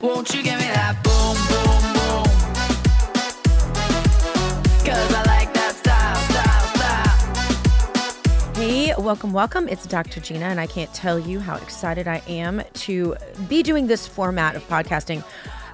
Won't 0.00 0.32
you 0.34 0.42
give 0.42 0.58
me 0.58 0.64
that 0.64 0.96
boom, 1.04 1.36
boom, 1.50 1.82
boom? 1.92 2.24
'Cause 4.84 5.14
I 5.14 5.22
like 5.26 5.52
that 5.52 5.74
style, 5.76 6.16
style, 6.30 6.66
style. 8.54 8.54
Hey, 8.54 8.94
welcome, 8.96 9.32
welcome. 9.34 9.68
It's 9.68 9.86
Dr. 9.86 10.20
Gina, 10.20 10.46
and 10.46 10.58
I 10.58 10.66
can't 10.66 10.92
tell 10.94 11.18
you 11.18 11.38
how 11.38 11.56
excited 11.56 12.08
I 12.08 12.22
am 12.26 12.62
to 12.86 13.14
be 13.48 13.62
doing 13.62 13.86
this 13.88 14.06
format 14.06 14.56
of 14.56 14.66
podcasting 14.68 15.22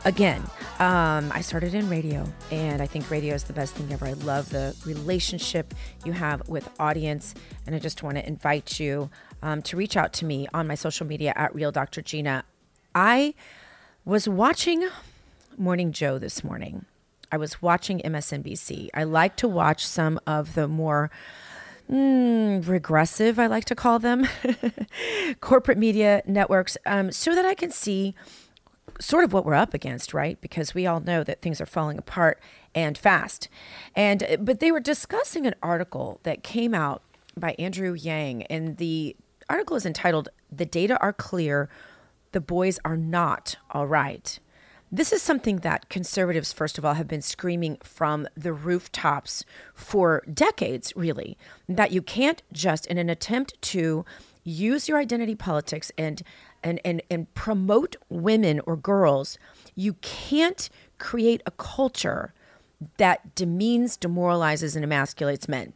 again. 0.05 0.43
Um, 0.81 1.31
I 1.33 1.41
started 1.41 1.75
in 1.75 1.89
radio, 1.89 2.27
and 2.51 2.83
I 2.83 2.87
think 2.87 3.09
radio 3.11 3.35
is 3.35 3.45
the 3.45 3.53
best 3.53 3.75
thing 3.77 3.93
ever. 3.93 4.07
I 4.07 4.15
love 4.15 4.51
the 4.51 4.75
relationship 4.85 5.73
you 6.05 6.13
have 6.13 6.49
with 6.49 6.69
audience, 6.81 7.33
and 7.65 7.77
I 7.77 7.79
just 7.79 8.03
want 8.03 8.17
to 8.17 8.27
invite 8.27 8.81
you 8.81 9.09
um, 9.43 9.63
to 9.63 9.77
reach 9.77 9.97
out 9.97 10.13
to 10.15 10.25
me 10.25 10.49
on 10.53 10.67
my 10.67 10.75
social 10.75 11.07
media 11.07 11.33
at 11.37 11.55
Real 11.55 11.71
Dr. 11.71 12.03
Gina. 12.03 12.43
I 12.95 13.35
was 14.07 14.29
watching 14.29 14.89
Morning 15.59 15.91
Joe 15.91 16.17
this 16.17 16.45
morning. 16.45 16.85
I 17.33 17.37
was 17.37 17.61
watching 17.61 17.99
MSNBC. 17.99 18.89
I 18.95 19.03
like 19.03 19.35
to 19.39 19.49
watch 19.49 19.85
some 19.85 20.21
of 20.29 20.55
the 20.55 20.69
more 20.69 21.11
mm, 21.91 22.67
regressive, 22.69 23.41
I 23.41 23.49
like 23.49 23.65
to 23.65 23.75
call 23.75 23.99
them, 23.99 24.29
corporate 25.41 25.77
media 25.77 26.23
networks, 26.25 26.77
um, 26.87 27.11
so 27.11 27.35
that 27.35 27.45
I 27.45 27.55
can 27.55 27.73
see 27.73 28.15
sort 29.01 29.25
of 29.25 29.33
what 29.33 29.45
we're 29.45 29.55
up 29.55 29.75
against, 29.75 30.15
right? 30.15 30.41
Because 30.41 30.73
we 30.73 30.87
all 30.87 31.01
know 31.01 31.25
that 31.25 31.43
things 31.43 31.61
are 31.61 31.67
falling 31.67 31.99
apart 31.99 32.41
and 32.77 32.97
fast. 32.97 33.49
And 33.97 34.23
uh, 34.23 34.37
but 34.37 34.61
they 34.61 34.71
were 34.71 34.79
discussing 34.79 35.49
an 35.49 35.57
article 35.65 36.21
that 36.23 36.45
came 36.45 36.75
out 36.75 37.03
by 37.37 37.57
Andrew 37.59 37.95
Yang, 37.95 38.45
and 38.45 38.77
the 38.77 39.17
article 39.51 39.75
is 39.75 39.85
entitled 39.85 40.29
"The 40.53 40.65
Data 40.65 40.97
Are 41.01 41.13
Clear, 41.13 41.69
the 42.37 42.41
Boys 42.43 42.79
Are 42.85 42.99
Not 42.99 43.57
All 43.71 43.87
Right." 43.87 44.39
This 44.93 45.11
is 45.11 45.23
something 45.23 45.61
that 45.61 45.89
conservatives, 45.89 46.53
first 46.53 46.77
of 46.77 46.85
all, 46.85 46.93
have 46.93 47.09
been 47.09 47.23
screaming 47.23 47.79
from 47.83 48.29
the 48.37 48.53
rooftops 48.53 49.43
for 49.73 50.23
decades, 50.33 50.93
really, 50.95 51.39
that 51.67 51.93
you 51.93 52.03
can't 52.03 52.43
just, 52.53 52.87
in 52.89 52.99
an 52.99 53.09
attempt 53.09 53.61
to 53.73 54.05
use 54.45 54.87
your 54.87 54.99
identity 54.99 55.35
politics 55.35 55.91
and 55.97 56.23
and 56.63 56.79
and, 56.85 57.01
and 57.11 57.33
promote 57.33 57.97
women 58.11 58.61
or 58.67 58.77
girls, 58.77 59.39
you 59.75 59.95
can't 59.95 60.69
create 60.99 61.43
a 61.47 61.51
culture 61.53 62.35
that 62.99 63.35
demeans, 63.35 63.97
demoralizes, 63.97 64.77
and 64.77 64.85
emasculates 64.85 65.49
men. 65.49 65.73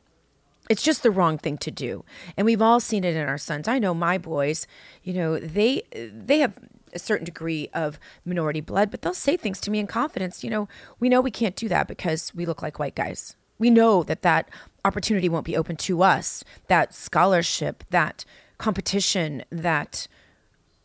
It's 0.71 0.85
just 0.85 1.03
the 1.03 1.11
wrong 1.11 1.37
thing 1.37 1.59
to 1.59 1.71
do. 1.73 2.05
And 2.37 2.45
we've 2.45 2.63
all 2.63 2.79
seen 2.79 3.03
it 3.03 3.17
in 3.17 3.29
our 3.29 3.39
sons. 3.39 3.67
I 3.67 3.81
know 3.81 3.93
my 3.93 4.19
boys, 4.19 4.69
you 5.03 5.13
know, 5.13 5.37
they 5.37 5.83
they 5.93 6.39
have 6.39 6.57
a 6.95 6.99
certain 7.01 7.25
degree 7.25 7.69
of 7.75 7.99
minority 8.25 8.61
blood, 8.61 8.89
but 8.89 9.03
they'll 9.03 9.13
say 9.13 9.37
things 9.37 9.61
to 9.63 9.71
me 9.73 9.81
in 9.81 9.89
confidence. 9.89 10.45
You 10.45 10.51
know, 10.51 10.69
we 11.01 11.09
know 11.09 11.21
we 11.21 11.33
can't 11.33 11.57
do 11.57 11.69
that 11.69 11.89
because 11.89 12.33
we 12.37 12.47
look 12.47 12.63
like 12.63 12.79
white 12.79 12.95
guys. 12.95 13.35
We 13.59 13.69
know 13.69 14.05
that 14.05 14.23
that 14.23 14.49
opportunity 14.85 15.29
won't 15.29 15.45
be 15.45 15.57
open 15.57 15.75
to 15.77 16.05
us. 16.05 16.45
That 16.69 16.95
scholarship, 16.95 17.83
that 17.91 18.25
competition, 18.59 19.43
that 19.51 20.07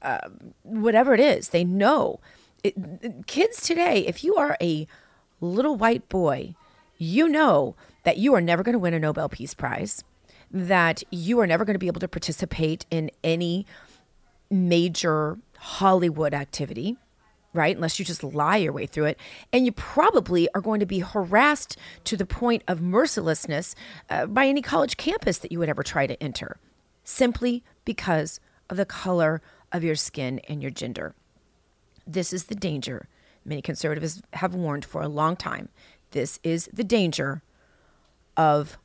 uh, 0.02 0.30
whatever 0.64 1.14
it 1.14 1.20
is, 1.20 1.50
they 1.50 1.64
know. 1.64 2.20
It, 2.64 3.28
kids 3.28 3.62
today, 3.62 4.00
if 4.08 4.24
you 4.24 4.36
are 4.36 4.58
a 4.60 4.88
little 5.40 5.76
white 5.76 6.10
boy, 6.10 6.56
you 6.98 7.30
know 7.30 7.76
that 8.06 8.18
you 8.18 8.34
are 8.34 8.42
never 8.42 8.64
going 8.64 8.74
to 8.74 8.80
win 8.80 8.94
a 8.94 9.00
Nobel 9.00 9.28
Peace 9.28 9.54
Prize, 9.54 10.04
that 10.50 11.04
you 11.12 11.40
are 11.40 11.48
never 11.48 11.66
going 11.66 11.74
to 11.74 11.80
be 11.80 11.88
able 11.88 12.00
to 12.00 12.08
participate 12.08 12.86
in 12.90 13.12
any 13.24 13.66
major 14.50 15.38
Hollywood 15.58 16.34
activity, 16.34 16.98
right? 17.52 17.76
Unless 17.76 17.98
you 17.98 18.06
just 18.06 18.24
lie 18.24 18.58
your 18.58 18.72
way 18.72 18.86
through 18.86 19.06
it. 19.06 19.20
And 19.52 19.66
you 19.66 19.72
probably 19.72 20.48
are 20.54 20.62
going 20.62 20.80
to 20.80 20.86
be 20.86 21.00
harassed 21.00 21.78
to 22.04 22.16
the 22.16 22.28
point 22.28 22.64
of 22.68 22.80
mercilessness 22.80 23.76
uh, 24.10 24.28
by 24.28 24.46
any 24.46 24.62
college 24.62 24.98
campus 24.98 25.40
that 25.40 25.52
you 25.52 25.60
would 25.60 25.70
ever 25.70 25.84
try 25.84 26.06
to 26.06 26.22
enter, 26.22 26.58
simply 27.04 27.64
because 27.86 28.40
of 28.70 28.78
the 28.78 28.86
color 28.86 29.42
of 29.72 29.84
your 29.84 29.96
skin 29.96 30.40
and 30.48 30.62
your 30.62 30.72
gender. 30.72 31.16
This 32.06 32.32
is 32.32 32.46
the 32.46 32.56
danger. 32.56 33.08
Many 33.44 33.64
conservatives 33.64 34.22
have 34.34 34.54
warned 34.54 34.86
for 34.86 35.02
a 35.02 35.08
long 35.08 35.36
time. 35.36 35.70
This 36.12 36.40
is 36.44 36.70
the 36.72 36.84
danger 36.84 37.42
of 38.38 38.78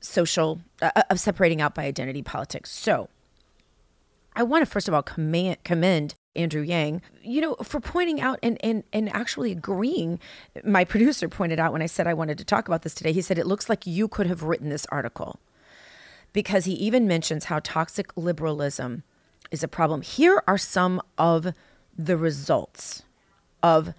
social, 0.00 0.60
uh, 0.80 1.02
of 1.10 1.20
separating 1.20 1.60
out 1.60 1.74
by 1.74 1.84
identity 1.84 2.22
politics. 2.22 2.70
So, 2.70 3.08
I 4.34 4.44
want 4.44 4.62
to 4.62 4.70
first 4.70 4.86
of 4.86 4.94
all 4.94 5.02
commend, 5.02 5.62
commend 5.64 6.14
Andrew 6.36 6.62
Yang, 6.62 7.02
you 7.22 7.40
know, 7.40 7.56
for 7.56 7.80
pointing 7.80 8.20
out 8.20 8.38
and, 8.42 8.56
and 8.62 8.84
and 8.92 9.12
actually 9.12 9.50
agreeing. 9.50 10.20
My 10.64 10.84
producer 10.84 11.28
pointed 11.28 11.58
out 11.58 11.72
when 11.72 11.82
I 11.82 11.86
said 11.86 12.06
I 12.06 12.14
wanted 12.14 12.38
to 12.38 12.44
talk 12.44 12.68
about 12.68 12.82
this 12.82 12.94
today. 12.94 13.12
He 13.12 13.20
said 13.20 13.38
it 13.38 13.46
looks 13.46 13.68
like 13.68 13.86
you 13.86 14.06
could 14.06 14.26
have 14.26 14.44
written 14.44 14.68
this 14.68 14.86
article 14.86 15.40
because 16.32 16.66
he 16.66 16.74
even 16.74 17.08
mentions 17.08 17.44
how 17.44 17.58
toxic 17.62 18.16
liberalism 18.16 19.02
is 19.50 19.62
a 19.62 19.68
problem. 19.68 20.02
Here 20.02 20.42
are 20.46 20.58
some 20.58 21.02
of 21.16 21.52
the 21.96 22.16
results 22.16 23.02
of 23.62 23.92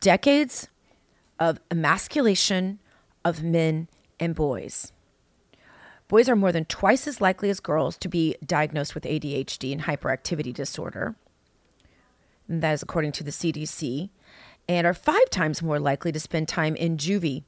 decades 0.00 0.68
of 1.38 1.60
emasculation 1.70 2.80
of 3.24 3.42
men 3.42 3.88
and 4.18 4.34
boys. 4.34 4.92
Boys 6.08 6.28
are 6.28 6.36
more 6.36 6.52
than 6.52 6.64
twice 6.64 7.06
as 7.06 7.20
likely 7.20 7.50
as 7.50 7.60
girls 7.60 7.96
to 7.98 8.08
be 8.08 8.34
diagnosed 8.44 8.94
with 8.94 9.04
ADHD 9.04 9.72
and 9.72 9.82
hyperactivity 9.82 10.52
disorder. 10.52 11.14
And 12.48 12.62
that 12.62 12.72
is 12.72 12.82
according 12.82 13.12
to 13.12 13.24
the 13.24 13.30
CDC, 13.30 14.10
and 14.68 14.86
are 14.86 14.94
five 14.94 15.30
times 15.30 15.62
more 15.62 15.78
likely 15.78 16.10
to 16.10 16.18
spend 16.18 16.48
time 16.48 16.74
in 16.74 16.96
juvie, 16.96 17.44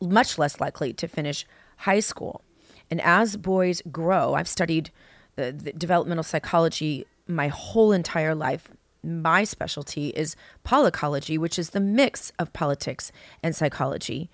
much 0.00 0.38
less 0.38 0.60
likely 0.60 0.92
to 0.92 1.08
finish 1.08 1.44
high 1.78 2.00
school. 2.00 2.42
And 2.90 3.00
as 3.00 3.36
boys 3.36 3.82
grow, 3.90 4.34
I've 4.34 4.48
studied 4.48 4.90
uh, 5.36 5.52
the 5.54 5.72
developmental 5.72 6.24
psychology 6.24 7.04
my 7.26 7.48
whole 7.48 7.92
entire 7.92 8.34
life. 8.34 8.68
My 9.02 9.44
specialty 9.44 10.08
is 10.10 10.36
polycology, 10.64 11.38
which 11.38 11.58
is 11.58 11.70
the 11.70 11.80
mix 11.80 12.32
of 12.38 12.52
politics 12.52 13.12
and 13.42 13.54
psychology. 13.54 14.30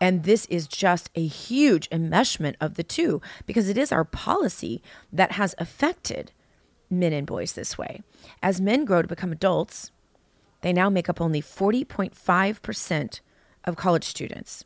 And 0.00 0.24
this 0.24 0.46
is 0.46 0.66
just 0.66 1.10
a 1.14 1.26
huge 1.26 1.88
enmeshment 1.90 2.56
of 2.60 2.74
the 2.74 2.82
two 2.82 3.22
because 3.46 3.68
it 3.68 3.78
is 3.78 3.92
our 3.92 4.04
policy 4.04 4.82
that 5.12 5.32
has 5.32 5.54
affected 5.58 6.32
men 6.90 7.12
and 7.12 7.26
boys 7.26 7.52
this 7.52 7.78
way. 7.78 8.02
As 8.42 8.60
men 8.60 8.84
grow 8.84 9.02
to 9.02 9.08
become 9.08 9.32
adults, 9.32 9.90
they 10.60 10.72
now 10.72 10.90
make 10.90 11.08
up 11.08 11.20
only 11.20 11.42
40.5% 11.42 13.20
of 13.64 13.76
college 13.76 14.04
students. 14.04 14.64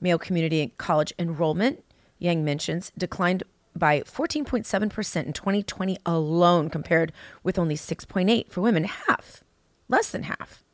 Male 0.00 0.18
community 0.18 0.72
college 0.78 1.12
enrollment, 1.18 1.82
Yang 2.18 2.44
mentions, 2.44 2.92
declined 2.96 3.42
by 3.74 4.00
14.7% 4.00 5.26
in 5.26 5.32
2020 5.32 5.98
alone, 6.06 6.70
compared 6.70 7.12
with 7.42 7.58
only 7.58 7.76
6.8 7.76 8.50
for 8.50 8.60
women, 8.60 8.84
half, 8.84 9.44
less 9.88 10.10
than 10.10 10.24
half. 10.24 10.65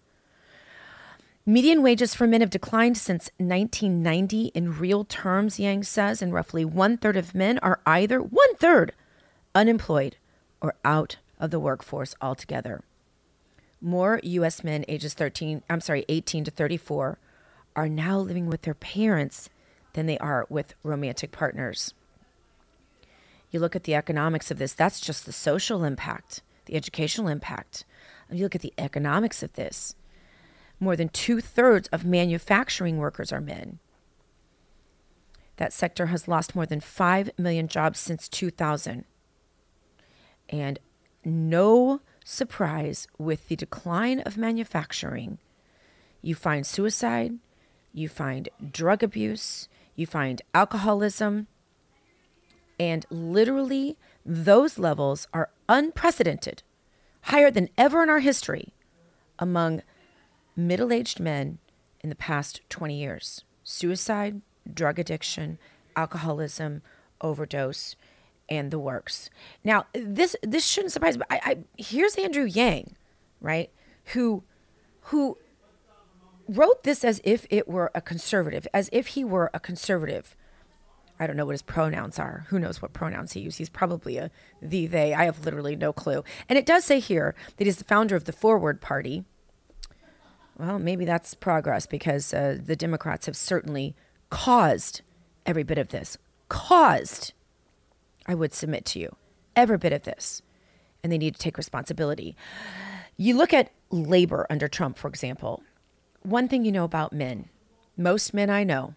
Median 1.45 1.83
wages 1.83 2.15
for 2.15 2.29
men 2.29 2.41
have 2.41 2.51
declined 2.51 2.97
since 2.97 3.29
1990 3.39 4.53
in 4.55 4.79
real 4.79 5.03
terms, 5.03 5.59
Yang 5.59 5.83
says, 5.83 6.23
and 6.23 6.33
roughly 6.33 6.65
one 6.65 6.97
third 6.97 7.17
of 7.17 7.35
men 7.35 7.59
are 7.59 7.81
either 7.85 8.21
one 8.21 8.55
third 8.57 8.93
unemployed 9.53 10.17
or 10.61 10.77
out 10.85 11.17
of 11.41 11.51
the 11.51 11.59
workforce 11.59 12.15
altogether. 12.21 12.85
More 13.81 14.21
U.S. 14.23 14.63
men 14.63 14.85
ages 14.87 15.15
13, 15.15 15.63
I'm 15.69 15.81
sorry, 15.81 16.05
18 16.09 16.45
to 16.45 16.53
34 16.53 17.19
are 17.75 17.89
now 17.89 18.19
living 18.19 18.47
with 18.47 18.63
their 18.63 18.75
parents 18.75 19.51
than 19.95 20.07
they 20.07 20.19
are 20.19 20.47
with 20.49 20.77
romantic 20.85 21.33
partners. 21.33 21.93
You 23.51 23.59
look 23.59 23.75
at 23.75 23.83
the 23.83 23.97
economics 23.97 24.53
of 24.53 24.59
this, 24.59 24.75
that's 24.75 25.01
just 25.01 25.27
the 25.27 25.33
social 25.33 25.83
impact, 25.83 26.41
the 26.67 26.77
educational 26.77 27.27
impact. 27.27 27.85
You 28.31 28.45
look 28.45 28.55
at 28.55 28.61
the 28.61 28.73
economics 28.79 29.43
of 29.43 29.55
this 29.55 29.97
more 30.83 30.97
than 30.97 31.09
two 31.09 31.41
thirds 31.41 31.89
of 31.89 32.05
manufacturing 32.05 32.99
workers 32.99 33.33
are 33.33 33.41
men. 33.41 33.79
That 35.57 35.73
sector 35.73 36.07
has 36.07 36.27
lost 36.27 36.57
more 36.57 36.67
than 36.67 36.81
5 36.81 37.31
million 37.39 37.69
jobs 37.69 38.01
since 38.01 38.29
2000. 38.29 39.05
And 40.49 40.81
no 41.25 42.01
surprise 42.25 43.07
with 43.17 43.49
the 43.49 43.55
decline 43.55 44.21
of 44.21 44.37
manufacturing, 44.37 45.39
you 46.21 46.35
find 46.35 46.67
suicide, 46.67 47.35
you 47.95 48.09
find 48.09 48.49
drug 48.73 49.05
abuse, 49.05 49.69
you 49.95 50.07
find 50.07 50.43
alcoholism, 50.53 51.47
and 52.81 53.07
literally 53.09 53.97
those 54.27 54.79
levels 54.79 55.29
are 55.33 55.51
unprecedented, 55.69 56.65
higher 57.23 57.53
than 57.53 57.69
ever 57.79 58.03
in 58.03 58.11
our 58.11 58.19
history 58.19 58.73
among 59.39 59.83
middle 60.57 60.93
aged 60.93 61.21
men 61.21 61.59
in 62.01 62.09
the 62.09 62.15
past 62.15 62.61
20 62.69 62.95
years. 62.95 63.45
Suicide, 63.65 64.41
drug 64.73 64.99
addiction, 64.99 65.59
alcoholism, 65.97 66.83
overdose, 67.21 67.97
and 68.49 68.71
the 68.71 68.79
works. 68.79 69.31
Now, 69.65 69.87
this 69.95 70.37
this 70.43 70.67
shouldn't 70.67 70.93
surprise 70.93 71.17
me. 71.17 71.25
I, 71.31 71.41
I 71.45 71.59
here's 71.79 72.17
Andrew 72.17 72.45
Yang, 72.45 72.97
right? 73.41 73.71
Who 74.07 74.43
who 75.07 75.39
wrote 76.49 76.83
this 76.83 77.05
as 77.05 77.21
if 77.25 77.47
it 77.51 77.69
were 77.69 77.91
a 77.95 78.01
conservative, 78.01 78.67
as 78.75 78.89
if 78.93 79.09
he 79.09 79.25
were 79.25 79.51
a 79.55 79.61
conservative. 79.61 80.37
I 81.19 81.27
don't 81.27 81.37
know 81.37 81.47
what 81.47 81.53
his 81.53 81.63
pronouns 81.63 82.19
are. 82.19 82.47
Who 82.49 82.59
knows 82.59 82.83
what 82.83 82.93
pronouns 82.93 83.33
he 83.33 83.41
uses? 83.41 83.59
He's 83.59 83.69
probably 83.69 84.17
a 84.17 84.31
the, 84.61 84.87
they. 84.87 85.15
I 85.15 85.25
have 85.25 85.45
literally 85.45 85.77
no 85.77 85.93
clue. 85.93 86.25
And 86.49 86.59
it 86.59 86.67
does 86.67 86.85
say 86.85 86.99
here 86.99 87.35
that 87.57 87.65
he's 87.65 87.77
the 87.77 87.85
founder 87.85 88.17
of 88.17 88.25
the 88.25 88.33
Forward 88.33 88.81
Party. 88.81 89.25
Well, 90.59 90.79
maybe 90.79 91.05
that's 91.05 91.35
progress 91.35 91.87
because 91.87 92.33
uh, 92.33 92.59
the 92.65 92.77
Democrats 92.77 93.27
have 93.27 93.37
certainly 93.37 93.95
caused 94.31 95.03
every 95.47 95.63
bit 95.63 95.79
of 95.79 95.89
this. 95.89 96.19
Caused, 96.49 97.33
I 98.27 98.35
would 98.35 98.53
submit 98.53 98.85
to 98.87 98.99
you, 98.99 99.17
every 99.57 99.79
bit 99.79 99.93
of 99.93 100.03
this. 100.03 100.43
And 101.03 101.13
they 101.13 101.19
need 101.19 101.35
to 101.35 101.41
take 101.41 101.57
responsibility. 101.57 102.37
You 103.17 103.37
look 103.37 103.53
at 103.53 103.73
labor 103.91 104.47
under 104.49 104.69
Trump, 104.69 104.99
for 104.99 105.09
example. 105.09 105.63
One 106.23 106.49
thing 106.49 106.65
you 106.65 106.73
know 106.73 106.85
about 106.85 107.13
men, 107.13 107.49
most 107.97 108.33
men 108.33 108.51
I 108.51 108.63
know, 108.63 108.95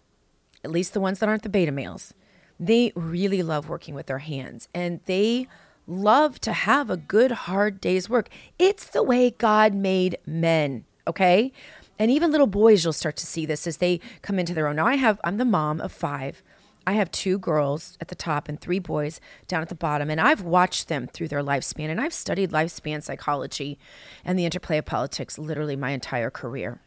at 0.62 0.70
least 0.70 0.94
the 0.94 1.00
ones 1.00 1.18
that 1.18 1.28
aren't 1.28 1.42
the 1.42 1.48
beta 1.48 1.72
males, 1.72 2.14
they 2.58 2.92
really 2.94 3.42
love 3.42 3.68
working 3.68 3.94
with 3.94 4.06
their 4.06 4.18
hands 4.18 4.68
and 4.74 5.00
they 5.06 5.48
love 5.86 6.40
to 6.40 6.52
have 6.52 6.90
a 6.90 6.96
good, 6.96 7.30
hard 7.30 7.80
day's 7.80 8.08
work. 8.08 8.28
It's 8.58 8.86
the 8.86 9.02
way 9.02 9.30
God 9.30 9.74
made 9.74 10.18
men, 10.26 10.84
okay? 11.06 11.52
And 11.98 12.10
even 12.10 12.30
little 12.30 12.46
boys, 12.46 12.84
you'll 12.84 12.92
start 12.92 13.16
to 13.16 13.26
see 13.26 13.46
this 13.46 13.66
as 13.66 13.78
they 13.78 14.00
come 14.22 14.38
into 14.38 14.54
their 14.54 14.66
own. 14.66 14.76
Now, 14.76 14.86
I 14.86 14.96
have, 14.96 15.20
I'm 15.24 15.38
the 15.38 15.44
mom 15.44 15.80
of 15.80 15.92
five. 15.92 16.42
I 16.86 16.92
have 16.92 17.10
two 17.10 17.38
girls 17.38 17.96
at 18.00 18.08
the 18.08 18.14
top 18.14 18.48
and 18.48 18.60
three 18.60 18.78
boys 18.78 19.20
down 19.48 19.62
at 19.62 19.68
the 19.68 19.74
bottom. 19.74 20.08
And 20.08 20.20
I've 20.20 20.42
watched 20.42 20.88
them 20.88 21.08
through 21.08 21.28
their 21.28 21.42
lifespan. 21.42 21.88
And 21.88 22.00
I've 22.00 22.12
studied 22.12 22.50
lifespan 22.50 23.02
psychology 23.02 23.78
and 24.24 24.38
the 24.38 24.44
interplay 24.44 24.78
of 24.78 24.84
politics 24.84 25.38
literally 25.38 25.74
my 25.74 25.90
entire 25.90 26.30
career. 26.30 26.80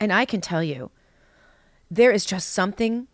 And 0.00 0.12
I 0.12 0.24
can 0.24 0.40
tell 0.40 0.62
you, 0.62 0.90
there 1.90 2.10
is 2.10 2.24
just 2.24 2.50
something 2.50 3.06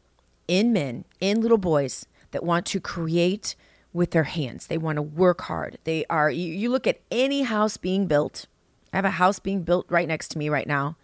in 0.49 0.73
men, 0.73 1.05
in 1.21 1.41
little 1.41 1.59
boys, 1.59 2.07
that 2.31 2.43
want 2.43 2.65
to 2.67 2.81
create 2.81 3.55
with 3.93 4.13
their 4.13 4.25
hands. 4.25 4.67
They 4.67 4.79
want 4.79 4.97
to 4.97 5.03
work 5.03 5.43
hard. 5.43 5.79
They 5.85 6.07
are, 6.09 6.31
you, 6.31 6.53
you 6.53 6.71
look 6.71 6.87
at 6.87 7.01
any 7.11 7.43
house 7.43 7.77
being 7.77 8.07
built. 8.07 8.47
I 8.93 8.97
have 8.97 9.05
a 9.05 9.11
house 9.11 9.39
being 9.39 9.63
built 9.63 9.87
right 9.89 10.09
next 10.09 10.29
to 10.29 10.39
me 10.39 10.49
right 10.49 10.67
now. 10.67 10.97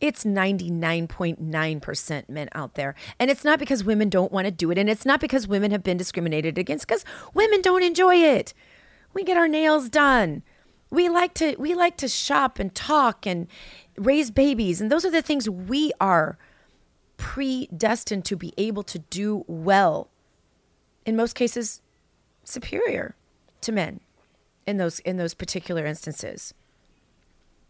It's 0.00 0.24
99.9% 0.24 2.28
men 2.28 2.48
out 2.54 2.74
there. 2.74 2.94
And 3.18 3.30
it's 3.30 3.44
not 3.44 3.58
because 3.58 3.82
women 3.82 4.10
don't 4.10 4.30
want 4.30 4.44
to 4.44 4.50
do 4.50 4.70
it. 4.70 4.78
And 4.78 4.90
it's 4.90 5.06
not 5.06 5.20
because 5.20 5.48
women 5.48 5.70
have 5.70 5.82
been 5.82 5.96
discriminated 5.96 6.58
against, 6.58 6.86
because 6.86 7.04
women 7.32 7.62
don't 7.62 7.82
enjoy 7.82 8.16
it. 8.16 8.52
We 9.14 9.24
get 9.24 9.38
our 9.38 9.48
nails 9.48 9.88
done. 9.88 10.42
We 10.90 11.08
like 11.08 11.34
to 11.34 11.56
we 11.58 11.74
like 11.74 11.96
to 11.96 12.08
shop 12.08 12.58
and 12.58 12.74
talk 12.74 13.26
and 13.26 13.48
raise 13.96 14.30
babies. 14.30 14.80
And 14.80 14.92
those 14.92 15.04
are 15.04 15.10
the 15.10 15.22
things 15.22 15.48
we 15.48 15.92
are 16.00 16.38
predestined 17.16 18.24
to 18.26 18.36
be 18.36 18.52
able 18.58 18.82
to 18.84 18.98
do 18.98 19.44
well. 19.48 20.10
In 21.04 21.16
most 21.16 21.34
cases, 21.34 21.80
superior 22.44 23.16
to 23.62 23.72
men 23.72 24.00
in 24.66 24.76
those 24.76 25.00
in 25.00 25.16
those 25.16 25.34
particular 25.34 25.86
instances. 25.86 26.54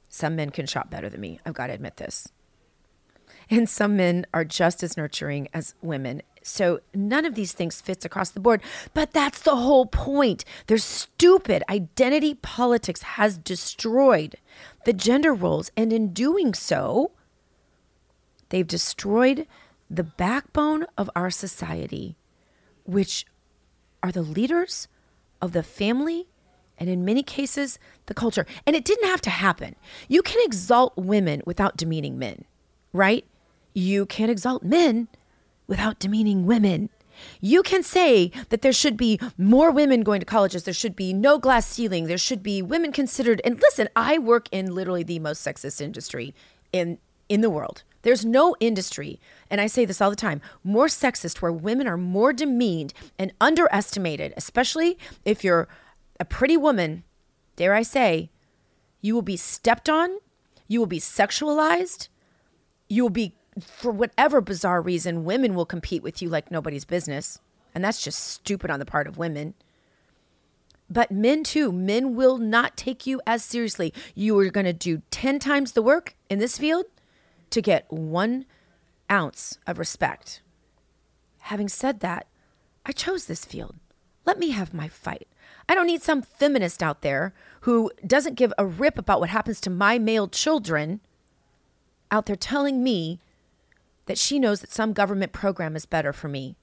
Some 0.08 0.37
men 0.37 0.50
can 0.50 0.67
shop 0.67 0.91
better 0.91 1.08
than 1.08 1.20
me. 1.20 1.41
I've 1.44 1.55
got 1.55 1.69
to 1.69 1.73
admit 1.73 1.97
this. 1.97 2.29
And 3.49 3.69
some 3.69 3.97
men 3.97 4.26
are 4.35 4.44
just 4.44 4.82
as 4.82 4.97
nurturing 4.97 5.49
as 5.55 5.75
women. 5.81 6.23
So 6.43 6.81
none 6.94 7.25
of 7.25 7.35
these 7.35 7.53
things 7.53 7.81
fits 7.81 8.05
across 8.05 8.31
the 8.31 8.41
board. 8.41 8.62
But 8.94 9.12
that's 9.12 9.41
the 9.41 9.56
whole 9.56 9.87
point. 9.87 10.44
Their 10.67 10.79
stupid 10.79 11.62
identity 11.69 12.35
politics 12.35 13.03
has 13.03 13.38
destroyed 13.38 14.37
the 14.85 14.93
gender 14.93 15.32
roles. 15.32 15.70
And 15.76 15.93
in 15.93 16.12
doing 16.12 16.55
so, 16.55 17.12
they've 18.49 18.67
destroyed 18.67 19.47
the 19.88 20.05
backbone 20.05 20.87
of 20.99 21.11
our 21.14 21.31
society, 21.31 22.17
which 22.85 23.26
are 24.02 24.12
the 24.12 24.23
leaders 24.23 24.88
of 25.41 25.52
the 25.52 25.62
family 25.62 26.26
and 26.78 26.88
in 26.88 27.05
many 27.05 27.23
cases, 27.23 27.78
the 28.06 28.14
culture. 28.14 28.46
And 28.67 28.76
it 28.76 28.84
didn't 28.84 29.08
have 29.08 29.20
to 29.23 29.31
happen. 29.31 29.76
You 30.08 30.23
can 30.23 30.44
exalt 30.44 30.96
women 30.96 31.43
without 31.46 31.76
demeaning 31.76 32.19
men, 32.19 32.44
right? 32.93 33.25
You 33.75 34.06
can 34.06 34.31
exalt 34.31 34.62
men 34.62 35.08
without 35.67 35.99
demeaning 35.99 36.46
women. 36.46 36.90
You 37.40 37.62
can 37.62 37.82
say 37.82 38.31
that 38.50 38.62
there 38.62 38.73
should 38.73 38.96
be 38.96 39.19
more 39.38 39.70
women 39.70 40.02
going 40.02 40.20
to 40.20 40.26
colleges. 40.26 40.64
There 40.64 40.75
should 40.75 40.96
be 40.96 41.12
no 41.12 41.38
glass 41.38 41.67
ceiling. 41.67 42.06
There 42.06 42.19
should 42.19 42.43
be 42.43 42.61
women 42.61 42.93
considered. 42.93 43.40
And 43.44 43.61
listen, 43.61 43.88
I 43.96 44.19
work 44.19 44.49
in 44.52 44.75
literally 44.75 45.02
the 45.02 45.19
most 45.19 45.44
sexist 45.44 45.81
industry 45.81 46.34
in 46.73 46.99
in 47.28 47.40
the 47.40 47.50
world. 47.50 47.82
There's 48.02 48.25
no 48.25 48.55
industry, 48.61 49.19
and 49.50 49.61
I 49.61 49.67
say 49.67 49.84
this 49.84 50.00
all 50.00 50.11
the 50.11 50.17
time, 50.17 50.40
more 50.62 50.87
sexist 50.87 51.43
where 51.43 51.50
women 51.50 51.88
are 51.88 51.96
more 51.96 52.32
demeaned 52.32 52.94
and 53.19 53.32
underestimated, 53.40 54.32
especially 54.37 54.96
if 55.25 55.43
you're 55.43 55.67
a 56.18 56.24
pretty 56.24 56.56
woman, 56.56 57.04
dare 57.56 57.74
I 57.74 57.82
say, 57.82 58.30
you 59.00 59.14
will 59.14 59.22
be 59.22 59.36
stepped 59.36 59.88
on, 59.88 60.18
you 60.68 60.80
will 60.80 60.86
be 60.86 61.00
sexualized, 61.00 62.08
you 62.88 63.02
will 63.02 63.10
be, 63.10 63.34
for 63.60 63.90
whatever 63.90 64.40
bizarre 64.40 64.82
reason, 64.82 65.24
women 65.24 65.54
will 65.54 65.66
compete 65.66 66.02
with 66.02 66.20
you 66.20 66.28
like 66.28 66.50
nobody's 66.50 66.84
business. 66.84 67.38
And 67.74 67.84
that's 67.84 68.02
just 68.02 68.20
stupid 68.20 68.70
on 68.70 68.78
the 68.78 68.86
part 68.86 69.06
of 69.06 69.18
women. 69.18 69.54
But 70.88 71.10
men 71.10 71.42
too, 71.42 71.72
men 71.72 72.14
will 72.14 72.38
not 72.38 72.76
take 72.76 73.06
you 73.06 73.20
as 73.26 73.44
seriously. 73.44 73.92
You 74.14 74.38
are 74.38 74.50
going 74.50 74.66
to 74.66 74.72
do 74.72 75.02
10 75.10 75.38
times 75.38 75.72
the 75.72 75.82
work 75.82 76.14
in 76.30 76.38
this 76.38 76.58
field 76.58 76.87
to 77.50 77.61
get 77.61 77.90
one 77.92 78.46
ounce 79.11 79.58
of 79.66 79.78
respect. 79.78 80.42
Having 81.40 81.68
said 81.68 82.00
that, 82.00 82.26
I 82.85 82.92
chose 82.92 83.26
this 83.26 83.44
field. 83.44 83.76
Let 84.25 84.38
me 84.38 84.50
have 84.50 84.75
my 84.75 84.88
fight. 84.88 85.28
I 85.68 85.75
don't 85.75 85.87
need 85.87 86.02
some 86.02 86.23
feminist 86.23 86.82
out 86.82 87.02
there 87.02 87.35
who 87.62 87.90
doesn't 88.06 88.35
give 88.35 88.52
a 88.56 88.66
rip 88.66 88.99
about 88.99 89.20
what 89.20 89.30
happens 89.30 89.61
to 89.62 89.70
my 89.70 89.99
male 89.99 90.28
children 90.28 91.00
out 92.11 92.26
there 92.26 92.37
telling 92.37 92.82
me 92.85 93.18
that 94.06 94.18
she 94.18 94.38
knows 94.38 94.61
that 94.61 94.70
some 94.70 94.92
government 94.92 95.32
program 95.32 95.75
is 95.75 95.87
better 95.87 96.12
for 96.12 96.28
me. 96.28 96.56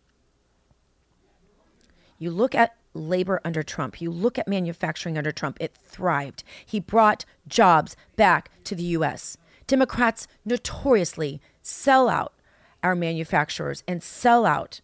You 2.18 2.32
look 2.32 2.56
at 2.56 2.76
labor 2.94 3.42
under 3.44 3.64
Trump, 3.64 4.00
you 4.00 4.10
look 4.10 4.40
at 4.40 4.48
manufacturing 4.48 5.18
under 5.18 5.32
Trump, 5.32 5.58
it 5.60 5.76
thrived. 5.76 6.44
He 6.66 6.80
brought 6.80 7.26
jobs 7.48 7.98
back 8.16 8.50
to 8.64 8.76
the 8.76 8.84
US. 8.84 9.38
Democrats 9.68 10.28
notoriously 10.46 11.42
sell 11.62 12.08
out 12.08 12.34
our 12.82 12.96
manufacturers 12.96 13.84
and 13.88 14.02
sell 14.02 14.46
out 14.46 14.80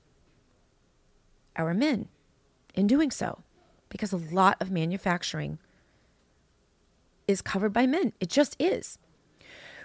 our 1.55 1.73
men 1.73 2.09
in 2.73 2.87
doing 2.87 3.11
so 3.11 3.43
because 3.89 4.13
a 4.13 4.17
lot 4.17 4.57
of 4.61 4.71
manufacturing 4.71 5.59
is 7.27 7.41
covered 7.41 7.73
by 7.73 7.85
men. 7.85 8.13
It 8.19 8.29
just 8.29 8.55
is. 8.59 8.97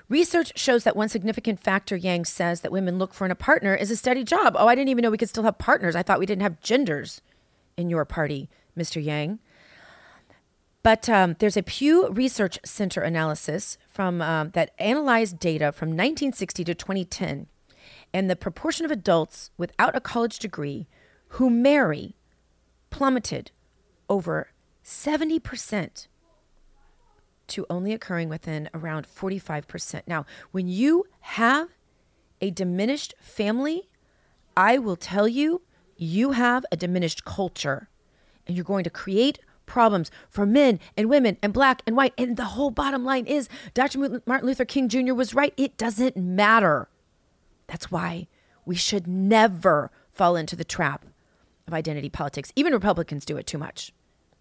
Research 0.08 0.58
shows 0.58 0.84
that 0.84 0.96
one 0.96 1.08
significant 1.08 1.60
factor 1.60 1.96
Yang 1.96 2.26
says 2.26 2.60
that 2.60 2.72
women 2.72 2.98
look 2.98 3.14
for 3.14 3.24
in 3.24 3.30
a 3.30 3.36
partner 3.36 3.74
is 3.74 3.90
a 3.90 3.96
steady 3.96 4.22
job. 4.22 4.54
Oh, 4.58 4.68
I 4.68 4.74
didn't 4.74 4.90
even 4.90 5.02
know 5.02 5.10
we 5.10 5.18
could 5.18 5.30
still 5.30 5.44
have 5.44 5.58
partners. 5.58 5.96
I 5.96 6.02
thought 6.02 6.18
we 6.18 6.26
didn't 6.26 6.42
have 6.42 6.60
genders 6.60 7.22
in 7.76 7.88
your 7.88 8.04
party, 8.04 8.50
Mr. 8.76 9.02
Yang. 9.02 9.38
But 10.82 11.08
um, 11.08 11.36
there's 11.38 11.56
a 11.56 11.62
Pew 11.62 12.10
Research 12.10 12.58
Center 12.62 13.00
analysis 13.00 13.78
from 13.88 14.20
um, 14.20 14.50
that 14.50 14.72
analyzed 14.78 15.38
data 15.38 15.72
from 15.72 15.88
1960 15.88 16.64
to 16.64 16.74
2010, 16.74 17.46
and 18.12 18.28
the 18.28 18.36
proportion 18.36 18.84
of 18.84 18.90
adults 18.90 19.50
without 19.56 19.96
a 19.96 20.00
college 20.00 20.38
degree 20.38 20.86
who 21.28 21.48
marry 21.48 22.14
plummeted 22.90 23.50
over 24.14 24.52
70% 24.84 26.06
to 27.48 27.66
only 27.68 27.92
occurring 27.92 28.28
within 28.28 28.70
around 28.72 29.08
45%. 29.08 30.02
Now, 30.06 30.24
when 30.52 30.68
you 30.68 31.04
have 31.20 31.68
a 32.40 32.50
diminished 32.50 33.14
family, 33.20 33.88
I 34.56 34.78
will 34.78 34.94
tell 34.96 35.26
you, 35.26 35.62
you 35.96 36.32
have 36.32 36.64
a 36.70 36.76
diminished 36.76 37.24
culture 37.24 37.88
and 38.46 38.56
you're 38.56 38.64
going 38.64 38.84
to 38.84 38.90
create 38.90 39.40
problems 39.66 40.12
for 40.28 40.46
men 40.46 40.78
and 40.96 41.08
women 41.08 41.38
and 41.42 41.52
black 41.52 41.82
and 41.84 41.96
white. 41.96 42.14
And 42.16 42.36
the 42.36 42.44
whole 42.44 42.70
bottom 42.70 43.04
line 43.04 43.26
is 43.26 43.48
Dr. 43.72 43.98
Martin 44.26 44.46
Luther 44.46 44.64
King 44.64 44.88
Jr. 44.88 45.14
was 45.14 45.34
right. 45.34 45.54
It 45.56 45.76
doesn't 45.76 46.16
matter. 46.16 46.88
That's 47.66 47.90
why 47.90 48.28
we 48.64 48.76
should 48.76 49.08
never 49.08 49.90
fall 50.12 50.36
into 50.36 50.54
the 50.54 50.64
trap 50.64 51.04
of 51.66 51.74
identity 51.74 52.10
politics. 52.10 52.52
Even 52.54 52.72
Republicans 52.72 53.24
do 53.24 53.36
it 53.36 53.46
too 53.46 53.58
much. 53.58 53.92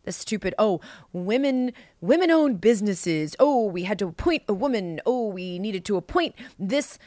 The 0.04 0.12
stupid, 0.12 0.54
oh, 0.58 0.82
women 1.14 1.72
women 2.02 2.30
owned 2.30 2.60
businesses. 2.60 3.36
Oh, 3.40 3.66
we 3.66 3.84
had 3.84 4.00
to 4.00 4.08
appoint 4.08 4.44
a 4.48 4.54
woman. 4.54 5.00
Oh, 5.06 5.28
we 5.28 5.60
needed 5.60 5.86
to 5.86 5.96
appoint 5.96 6.36
this 6.60 7.00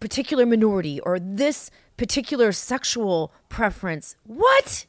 particular 0.00 0.44
minority 0.44 0.98
or 1.00 1.20
this 1.20 1.70
particular 1.96 2.50
sexual 2.50 3.32
preference. 3.48 4.16
What? 4.24 4.86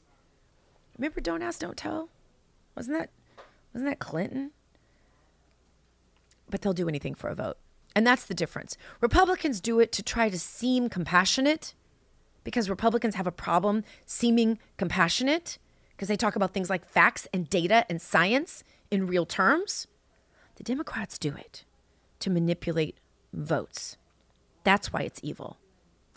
Remember 0.98 1.22
don't 1.22 1.44
ask, 1.44 1.60
don't 1.60 1.78
tell? 1.78 2.10
Wasn't 2.76 2.98
that 2.98 3.12
wasn't 3.74 3.92
that 3.92 4.00
Clinton? 4.00 4.52
But 6.50 6.62
they'll 6.62 6.74
do 6.74 6.90
anything 6.90 7.14
for 7.16 7.30
a 7.30 7.36
vote. 7.36 7.58
And 7.96 8.06
that's 8.06 8.26
the 8.26 8.34
difference. 8.34 8.76
Republicans 9.02 9.62
do 9.62 9.80
it 9.80 9.92
to 9.92 10.04
try 10.04 10.30
to 10.30 10.40
seem 10.40 10.90
compassionate 10.90 11.76
because 12.44 12.70
Republicans 12.70 13.16
have 13.16 13.28
a 13.28 13.32
problem 13.32 13.84
seeming 14.06 14.58
compassionate 14.78 15.58
because 15.96 16.08
they 16.08 16.18
talk 16.18 16.36
about 16.36 16.54
things 16.54 16.70
like 16.70 16.86
facts 16.86 17.28
and 17.34 17.50
data 17.50 17.86
and 17.90 18.02
science 18.02 18.64
in 18.92 19.08
real 19.08 19.26
terms. 19.26 19.88
The 20.56 20.64
Democrats 20.64 21.18
do 21.18 21.36
it 21.36 21.66
to 22.20 22.30
manipulate 22.30 22.98
votes. 23.34 23.98
That's 24.64 24.94
why 24.94 25.02
it's 25.02 25.20
evil. 25.24 25.58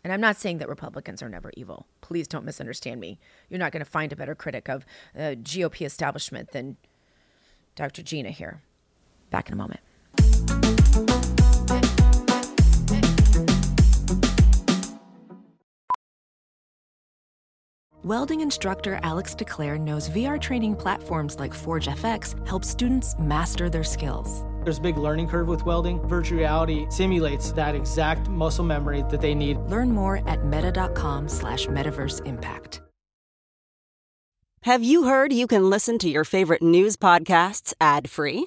And 0.04 0.12
I'm 0.12 0.20
not 0.20 0.36
saying 0.36 0.58
that 0.58 0.68
Republicans 0.68 1.22
are 1.22 1.28
never 1.28 1.50
evil. 1.56 1.86
Please 2.00 2.28
don't 2.28 2.44
misunderstand 2.44 3.00
me. 3.00 3.18
You're 3.48 3.58
not 3.58 3.72
going 3.72 3.84
to 3.84 3.90
find 3.90 4.12
a 4.12 4.16
better 4.16 4.36
critic 4.36 4.68
of 4.68 4.84
uh, 5.16 5.30
the 5.30 5.36
GOP 5.36 5.84
establishment 5.84 6.52
than 6.52 6.76
Dr. 7.74 8.02
Gina 8.02 8.30
here. 8.30 8.62
Back 9.30 9.48
in 9.48 9.54
a 9.54 9.56
moment. 9.56 9.80
Welding 18.06 18.40
instructor 18.40 19.00
Alex 19.02 19.34
DeClaire 19.34 19.80
knows 19.80 20.08
VR 20.10 20.40
training 20.40 20.76
platforms 20.76 21.40
like 21.40 21.52
Forge 21.52 21.88
FX 21.88 22.36
help 22.46 22.64
students 22.64 23.18
master 23.18 23.68
their 23.68 23.82
skills. 23.82 24.44
There's 24.62 24.78
a 24.78 24.80
big 24.80 24.96
learning 24.96 25.26
curve 25.26 25.48
with 25.48 25.66
welding. 25.66 25.98
Virtual 26.06 26.38
reality 26.38 26.86
simulates 26.88 27.50
that 27.54 27.74
exact 27.74 28.28
muscle 28.28 28.64
memory 28.64 29.02
that 29.10 29.20
they 29.20 29.34
need. 29.34 29.58
Learn 29.66 29.90
more 29.90 30.22
at 30.28 30.44
meta.com 30.44 31.28
slash 31.28 31.66
metaverse 31.66 32.24
impact. 32.24 32.80
Have 34.62 34.84
you 34.84 35.06
heard 35.06 35.32
you 35.32 35.48
can 35.48 35.68
listen 35.68 35.98
to 35.98 36.08
your 36.08 36.22
favorite 36.22 36.62
news 36.62 36.96
podcasts 36.96 37.74
ad 37.80 38.08
free? 38.08 38.46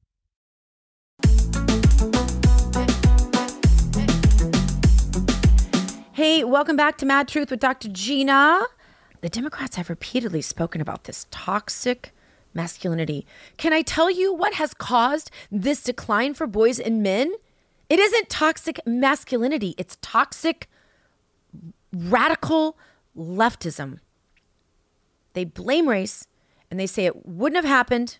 Hey, 6.23 6.43
welcome 6.43 6.75
back 6.75 6.99
to 6.99 7.05
Mad 7.07 7.27
Truth 7.27 7.49
with 7.49 7.59
Dr. 7.59 7.89
Gina. 7.89 8.61
The 9.21 9.29
Democrats 9.29 9.75
have 9.77 9.89
repeatedly 9.89 10.43
spoken 10.43 10.79
about 10.79 11.05
this 11.05 11.25
toxic 11.31 12.13
masculinity. 12.53 13.25
Can 13.57 13.73
I 13.73 13.81
tell 13.81 14.07
you 14.07 14.31
what 14.31 14.53
has 14.53 14.75
caused 14.75 15.31
this 15.51 15.81
decline 15.81 16.35
for 16.35 16.45
boys 16.45 16.79
and 16.79 17.01
men? 17.01 17.33
It 17.89 17.97
isn't 17.97 18.29
toxic 18.29 18.79
masculinity, 18.85 19.73
it's 19.79 19.97
toxic 20.03 20.69
radical 21.91 22.77
leftism. 23.17 23.97
They 25.33 25.43
blame 25.43 25.89
race 25.89 26.27
and 26.69 26.79
they 26.79 26.85
say 26.85 27.07
it 27.07 27.25
wouldn't 27.25 27.55
have 27.55 27.65
happened 27.65 28.19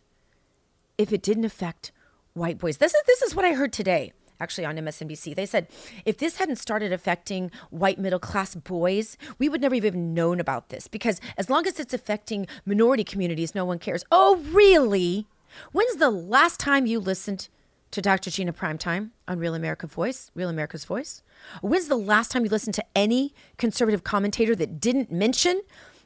if 0.98 1.14
it 1.14 1.22
didn't 1.22 1.46
affect 1.46 1.92
white 2.34 2.58
boys. 2.58 2.78
This 2.78 2.96
is 2.96 3.04
this 3.06 3.22
is 3.22 3.36
what 3.36 3.46
I 3.46 3.54
heard 3.54 3.72
today 3.72 4.12
actually 4.42 4.66
on 4.66 4.76
MSNBC. 4.76 5.36
They 5.36 5.46
said 5.46 5.68
if 6.06 6.18
this 6.18 6.38
hadn't 6.38 6.58
started 6.58 6.92
affecting 6.92 7.52
white 7.70 8.00
middle 8.00 8.20
class 8.20 8.56
boys, 8.56 9.18
we 9.38 9.48
would 9.48 9.62
never 9.62 9.76
even 9.76 10.14
known 10.14 10.40
about 10.40 10.70
this 10.70 10.88
because 10.88 11.22
as 11.38 11.50
long 11.50 11.68
as 11.68 11.80
it's 11.80 11.94
affecting 11.94 12.48
minority 12.66 13.04
communities, 13.04 13.56
no 13.56 13.64
one 13.66 13.80
cares. 13.80 14.04
Oh, 14.12 14.38
really? 14.52 15.28
When's 15.72 15.98
the 15.98 16.10
last 16.10 16.60
time 16.60 16.86
you 16.86 17.00
listened 17.00 17.50
to 17.92 18.02
Dr. 18.02 18.32
Gina 18.32 18.54
Primetime 18.54 19.12
on 19.28 19.38
Real 19.38 19.54
America 19.54 19.86
Voice, 19.86 20.32
Real 20.34 20.50
America's 20.50 20.86
Voice? 20.86 21.22
When's 21.62 21.88
the 21.88 21.98
last 21.98 22.32
time 22.32 22.44
you 22.44 22.50
listened 22.50 22.76
to 22.76 22.86
any 22.96 23.34
conservative 23.58 24.04
commentator 24.04 24.56
that 24.56 24.80
didn't 24.80 25.12
mention 25.12 25.62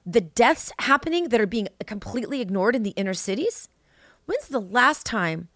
the 0.06 0.22
deaths 0.22 0.72
happening 0.80 1.30
that 1.30 1.42
are 1.42 1.48
being 1.48 1.68
completely 1.86 2.42
ignored 2.42 2.76
in 2.76 2.84
the 2.84 2.92
inner 2.92 3.14
cities? 3.14 3.70
When's 4.26 4.48
the 4.48 4.60
last 4.60 5.06
time 5.06 5.50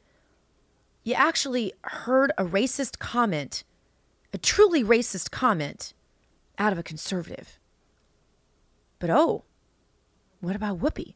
you 1.03 1.13
actually 1.13 1.74
heard 1.84 2.32
a 2.38 2.46
racist 2.46 3.00
comment, 3.00 3.63
a 4.34 4.38
truly 4.38 4.84
racist 4.84 5.32
comment, 5.32 5.94
out 6.58 6.74
of 6.74 6.79
a 6.79 6.84
conservative. 6.84 7.58
But 9.00 9.10
oh, 9.10 9.44
what 10.41 10.56
about 10.56 10.79
Whoopi? 10.79 11.15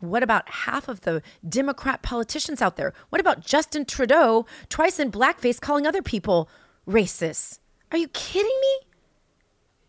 What 0.00 0.22
about 0.22 0.48
half 0.48 0.86
of 0.86 1.00
the 1.00 1.22
Democrat 1.46 2.02
politicians 2.02 2.62
out 2.62 2.76
there? 2.76 2.92
What 3.08 3.20
about 3.20 3.40
Justin 3.44 3.84
Trudeau 3.84 4.46
twice 4.68 5.00
in 5.00 5.10
blackface 5.10 5.60
calling 5.60 5.86
other 5.86 6.02
people 6.02 6.48
racist? 6.86 7.58
Are 7.90 7.98
you 7.98 8.08
kidding 8.08 8.56
me? 8.60 8.86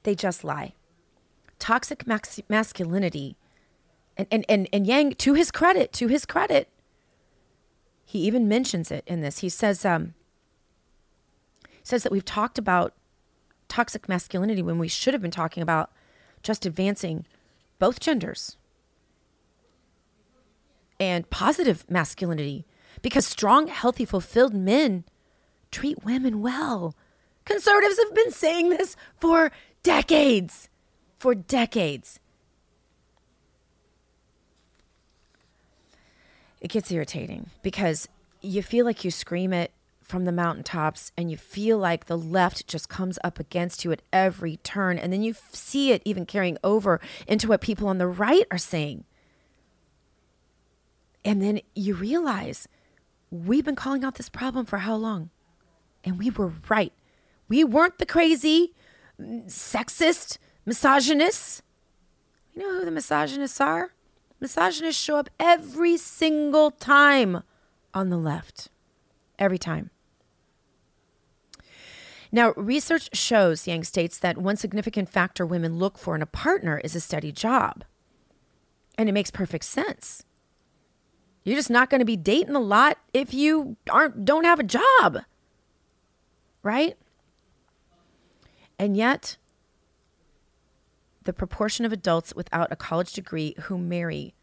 They 0.04 0.16
just 0.16 0.44
lie. 0.44 0.74
Toxic 1.60 2.08
max- 2.08 2.40
masculinity. 2.50 3.36
And, 4.18 4.28
and, 4.32 4.46
and, 4.50 4.68
and 4.74 4.88
Yang, 4.88 5.16
to 5.16 5.34
his 5.34 5.52
credit, 5.52 5.94
to 5.94 6.08
his 6.08 6.26
credit, 6.26 6.70
he 8.10 8.22
even 8.22 8.48
mentions 8.48 8.90
it 8.90 9.04
in 9.06 9.22
this. 9.22 9.38
He 9.38 9.50
says, 9.50 9.86
um, 9.86 10.16
says 11.84 12.02
that 12.02 12.12
we've 12.12 12.26
talked 12.26 12.58
about 12.58 12.96
toxic 13.68 14.10
masculinity 14.10 14.64
when 14.64 14.80
we 14.80 14.88
should 14.88 15.14
have 15.14 15.22
been 15.22 15.30
talking 15.30 15.62
about 15.62 15.92
just 16.42 16.66
advancing 16.66 17.28
both 17.78 18.00
genders 18.00 18.58
and 21.00 21.30
positive 21.30 21.86
masculinity 21.88 22.66
because 23.04 23.28
strong, 23.28 23.68
healthy, 23.68 24.06
fulfilled 24.06 24.56
men 24.56 25.04
treat 25.70 26.04
women 26.04 26.42
well. 26.42 26.96
Conservatives 27.46 28.00
have 28.00 28.16
been 28.16 28.32
saying 28.32 28.70
this 28.70 28.96
for 29.20 29.52
decades. 29.84 30.68
For 31.20 31.36
decades. 31.36 32.20
It 36.62 36.70
gets 36.70 36.92
irritating 36.92 37.50
because 37.62 38.08
you 38.42 38.62
feel 38.62 38.86
like 38.86 39.04
you 39.04 39.12
scream 39.12 39.54
it 39.54 39.72
from 40.02 40.26
the 40.26 40.32
mountaintops 40.32 41.12
and 41.16 41.30
you 41.30 41.38
feel 41.38 41.78
like 41.78 42.06
the 42.06 42.18
left 42.18 42.68
just 42.68 42.90
comes 42.90 43.20
up 43.24 43.40
against 43.40 43.86
you 43.86 43.92
at 43.92 44.02
every 44.12 44.58
turn. 44.58 44.98
And 44.98 45.14
then 45.14 45.22
you 45.22 45.36
see 45.52 45.92
it 45.92 46.02
even 46.04 46.26
carrying 46.26 46.58
over 46.64 47.00
into 47.28 47.48
what 47.48 47.62
people 47.62 47.88
on 47.88 48.00
the 48.00 48.08
right 48.08 48.46
are 48.50 48.58
saying. 48.58 49.04
And 51.24 51.42
then 51.42 51.60
you 51.76 51.94
realize 51.94 52.68
we've 53.30 53.66
been 53.66 53.76
calling 53.76 54.04
out 54.04 54.16
this 54.16 54.30
problem 54.30 54.66
for 54.66 54.80
how 54.80 54.96
long? 54.96 55.30
And 56.04 56.18
we 56.18 56.32
were 56.32 56.54
right. 56.70 56.94
We 57.48 57.64
weren't 57.64 58.00
the 58.00 58.06
crazy, 58.06 58.74
mm, 59.22 59.46
sexist, 59.46 60.38
misogynists. 60.66 61.62
You 62.56 62.64
know 62.64 62.80
who 62.80 62.86
the 62.86 62.92
misogynists 62.92 63.62
are? 63.62 63.92
Misogynists 64.40 65.02
show 65.02 65.18
up 65.18 65.30
every 65.40 65.98
single 65.98 66.72
time 66.72 67.44
on 67.94 68.10
the 68.10 68.18
left. 68.18 68.70
Every 69.38 69.58
time. 69.58 69.90
Now, 72.32 72.54
research 72.56 73.10
shows, 73.14 73.68
Yang 73.68 73.86
states, 73.86 74.20
that 74.20 74.38
one 74.38 74.56
significant 74.56 75.10
factor 75.10 75.46
women 75.46 75.78
look 75.78 75.98
for 75.98 76.16
in 76.16 76.22
a 76.22 76.28
partner 76.28 76.80
is 76.84 76.96
a 76.96 77.00
steady 77.00 77.32
job. 77.32 77.84
And 78.98 79.10
it 79.10 79.14
makes 79.14 79.32
perfect 79.32 79.66
sense. 79.66 80.24
You're 81.44 81.56
just 81.56 81.70
not 81.70 81.90
going 81.90 82.00
to 82.00 82.06
be 82.06 82.18
dating 82.18 82.56
a 82.56 82.60
lot 82.60 82.98
if 83.14 83.34
you 83.34 83.78
aren't 83.90 84.26
don't 84.26 84.44
have 84.44 84.60
a 84.60 84.64
job. 84.64 85.20
Right? 86.62 86.96
And 88.78 88.96
yet, 88.96 89.38
the 91.30 91.34
proportion 91.34 91.86
of 91.86 91.94
adults 91.94 92.34
without 92.36 92.72
a 92.72 92.76
college 92.76 93.14
degree 93.14 93.54
who 93.66 93.78
marry, 93.78 94.34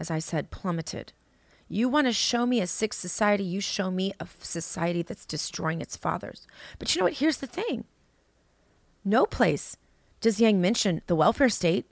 as 0.00 0.10
I 0.10 0.18
said, 0.18 0.50
plummeted. 0.50 1.12
You 1.68 1.88
want 1.88 2.08
to 2.08 2.12
show 2.12 2.46
me 2.46 2.60
a 2.60 2.66
sick 2.66 2.92
society, 2.92 3.44
you 3.44 3.60
show 3.60 3.92
me 3.92 4.12
a 4.18 4.26
society 4.40 5.02
that's 5.02 5.24
destroying 5.24 5.80
its 5.80 5.96
fathers. 5.96 6.48
But 6.80 6.92
you 6.92 6.98
know 6.98 7.04
what? 7.04 7.18
Here's 7.18 7.36
the 7.36 7.46
thing 7.46 7.84
No 9.04 9.24
place 9.24 9.76
does 10.20 10.40
Yang 10.40 10.60
mention 10.60 11.02
the 11.06 11.14
welfare 11.14 11.48
state. 11.48 11.86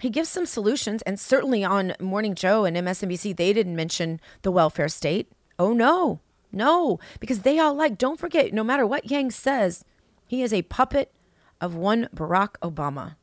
He 0.00 0.08
gives 0.08 0.30
some 0.30 0.46
solutions, 0.46 1.02
and 1.02 1.20
certainly 1.20 1.62
on 1.62 1.96
Morning 2.00 2.34
Joe 2.34 2.64
and 2.64 2.78
MSNBC, 2.78 3.36
they 3.36 3.52
didn't 3.52 3.76
mention 3.76 4.22
the 4.40 4.50
welfare 4.50 4.88
state. 4.88 5.30
Oh, 5.58 5.74
no, 5.74 6.20
no, 6.50 6.98
because 7.20 7.40
they 7.40 7.58
all 7.58 7.74
like, 7.74 7.98
don't 7.98 8.18
forget, 8.18 8.54
no 8.54 8.64
matter 8.64 8.86
what 8.86 9.10
Yang 9.10 9.32
says, 9.32 9.84
he 10.26 10.40
is 10.40 10.54
a 10.54 10.62
puppet 10.62 11.12
of 11.60 11.74
one 11.74 12.08
Barack 12.16 12.54
Obama 12.62 13.16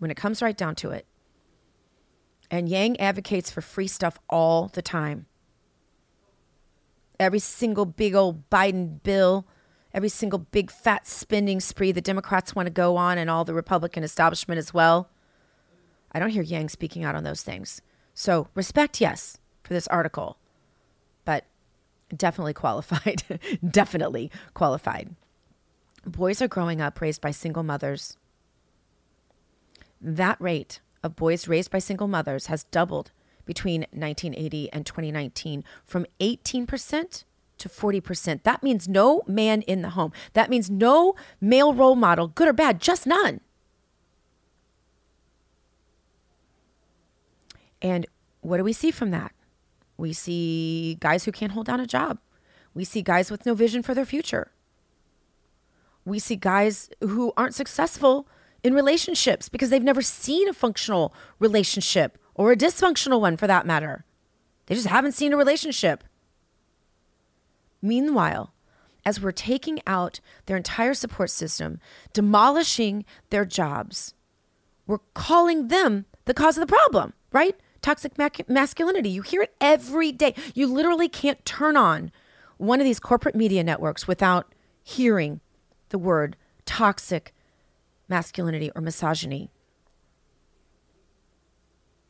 when 0.00 0.10
it 0.10 0.16
comes 0.16 0.42
right 0.42 0.56
down 0.56 0.74
to 0.74 0.90
it. 0.90 1.06
And 2.50 2.68
Yang 2.68 2.98
advocates 2.98 3.50
for 3.50 3.60
free 3.60 3.86
stuff 3.86 4.18
all 4.28 4.68
the 4.72 4.82
time. 4.82 5.26
Every 7.20 7.38
single 7.38 7.84
big 7.84 8.14
old 8.14 8.50
Biden 8.50 9.00
bill, 9.02 9.46
every 9.94 10.08
single 10.08 10.40
big 10.40 10.70
fat 10.70 11.06
spending 11.06 11.60
spree 11.60 11.92
the 11.92 12.00
Democrats 12.00 12.56
want 12.56 12.66
to 12.66 12.72
go 12.72 12.96
on, 12.96 13.18
and 13.18 13.30
all 13.30 13.44
the 13.44 13.54
Republican 13.54 14.02
establishment 14.02 14.58
as 14.58 14.74
well. 14.74 15.10
I 16.12 16.18
don't 16.18 16.30
hear 16.30 16.42
Yang 16.42 16.70
speaking 16.70 17.04
out 17.04 17.14
on 17.14 17.22
those 17.22 17.42
things. 17.42 17.82
So, 18.14 18.48
respect, 18.54 19.00
yes, 19.00 19.38
for 19.62 19.74
this 19.74 19.86
article, 19.88 20.38
but 21.24 21.44
definitely 22.14 22.54
qualified. 22.54 23.22
definitely 23.70 24.32
qualified. 24.54 25.14
Boys 26.04 26.40
are 26.40 26.48
growing 26.48 26.80
up 26.80 27.00
raised 27.00 27.20
by 27.20 27.30
single 27.30 27.62
mothers. 27.62 28.16
That 30.00 30.40
rate 30.40 30.80
of 31.02 31.16
boys 31.16 31.48
raised 31.48 31.70
by 31.70 31.78
single 31.78 32.08
mothers 32.08 32.46
has 32.46 32.64
doubled 32.64 33.12
between 33.44 33.82
1980 33.92 34.72
and 34.72 34.86
2019 34.86 35.64
from 35.84 36.06
18% 36.20 37.24
to 37.58 37.68
40%. 37.68 38.42
That 38.42 38.62
means 38.62 38.88
no 38.88 39.22
man 39.26 39.62
in 39.62 39.82
the 39.82 39.90
home. 39.90 40.12
That 40.32 40.50
means 40.50 40.70
no 40.70 41.14
male 41.40 41.74
role 41.74 41.96
model, 41.96 42.28
good 42.28 42.48
or 42.48 42.52
bad, 42.52 42.80
just 42.80 43.06
none. 43.06 43.40
And 47.82 48.06
what 48.40 48.56
do 48.56 48.64
we 48.64 48.72
see 48.72 48.90
from 48.90 49.10
that? 49.10 49.32
We 49.96 50.12
see 50.12 50.96
guys 51.00 51.24
who 51.24 51.32
can't 51.32 51.52
hold 51.52 51.66
down 51.66 51.80
a 51.80 51.86
job. 51.86 52.18
We 52.72 52.84
see 52.84 53.02
guys 53.02 53.30
with 53.30 53.44
no 53.44 53.54
vision 53.54 53.82
for 53.82 53.94
their 53.94 54.06
future. 54.06 54.52
We 56.04 56.18
see 56.18 56.36
guys 56.36 56.88
who 57.00 57.32
aren't 57.36 57.54
successful 57.54 58.26
in 58.62 58.74
relationships 58.74 59.48
because 59.48 59.70
they've 59.70 59.82
never 59.82 60.02
seen 60.02 60.48
a 60.48 60.52
functional 60.52 61.14
relationship 61.38 62.18
or 62.34 62.52
a 62.52 62.56
dysfunctional 62.56 63.20
one 63.20 63.36
for 63.36 63.46
that 63.46 63.66
matter. 63.66 64.04
They 64.66 64.74
just 64.74 64.86
haven't 64.86 65.12
seen 65.12 65.32
a 65.32 65.36
relationship. 65.36 66.04
Meanwhile, 67.82 68.52
as 69.04 69.20
we're 69.20 69.32
taking 69.32 69.80
out 69.86 70.20
their 70.46 70.56
entire 70.56 70.94
support 70.94 71.30
system, 71.30 71.80
demolishing 72.12 73.04
their 73.30 73.44
jobs, 73.44 74.14
we're 74.86 74.98
calling 75.14 75.68
them 75.68 76.04
the 76.26 76.34
cause 76.34 76.56
of 76.56 76.60
the 76.60 76.72
problem, 76.72 77.14
right? 77.32 77.56
Toxic 77.80 78.12
masculinity. 78.48 79.08
You 79.08 79.22
hear 79.22 79.42
it 79.42 79.54
every 79.60 80.12
day. 80.12 80.34
You 80.54 80.66
literally 80.66 81.08
can't 81.08 81.42
turn 81.46 81.76
on 81.76 82.12
one 82.58 82.78
of 82.78 82.84
these 82.84 83.00
corporate 83.00 83.34
media 83.34 83.64
networks 83.64 84.06
without 84.06 84.54
hearing 84.82 85.40
the 85.88 85.98
word 85.98 86.36
toxic 86.66 87.32
masculinity 88.10 88.70
or 88.74 88.82
misogyny. 88.82 89.50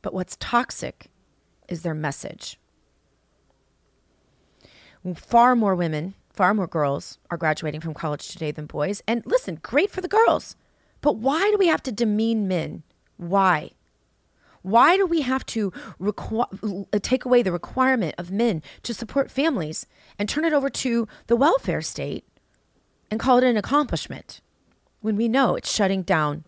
But 0.02 0.14
what's 0.14 0.36
toxic 0.40 1.10
is 1.68 1.82
their 1.82 1.94
message. 1.94 2.58
Far 5.14 5.54
more 5.54 5.74
women, 5.74 6.14
far 6.32 6.52
more 6.54 6.66
girls 6.66 7.18
are 7.30 7.36
graduating 7.36 7.80
from 7.80 7.94
college 7.94 8.28
today 8.28 8.50
than 8.50 8.66
boys. 8.66 9.02
And 9.06 9.22
listen, 9.24 9.60
great 9.62 9.90
for 9.90 10.00
the 10.00 10.08
girls. 10.08 10.56
But 11.00 11.16
why 11.16 11.50
do 11.50 11.58
we 11.58 11.68
have 11.68 11.82
to 11.84 11.92
demean 11.92 12.48
men? 12.48 12.82
Why? 13.16 13.70
Why 14.62 14.96
do 14.96 15.06
we 15.06 15.22
have 15.22 15.46
to 15.46 15.70
requ- 15.98 16.86
uh, 16.92 16.98
take 17.00 17.24
away 17.24 17.42
the 17.42 17.52
requirement 17.52 18.14
of 18.18 18.30
men 18.30 18.62
to 18.82 18.92
support 18.92 19.30
families 19.30 19.86
and 20.18 20.28
turn 20.28 20.44
it 20.44 20.52
over 20.52 20.68
to 20.68 21.08
the 21.28 21.36
welfare 21.36 21.80
state 21.80 22.24
and 23.10 23.18
call 23.18 23.38
it 23.38 23.44
an 23.44 23.56
accomplishment 23.56 24.42
when 25.00 25.16
we 25.16 25.28
know 25.28 25.56
it's 25.56 25.72
shutting 25.72 26.02
down 26.02 26.44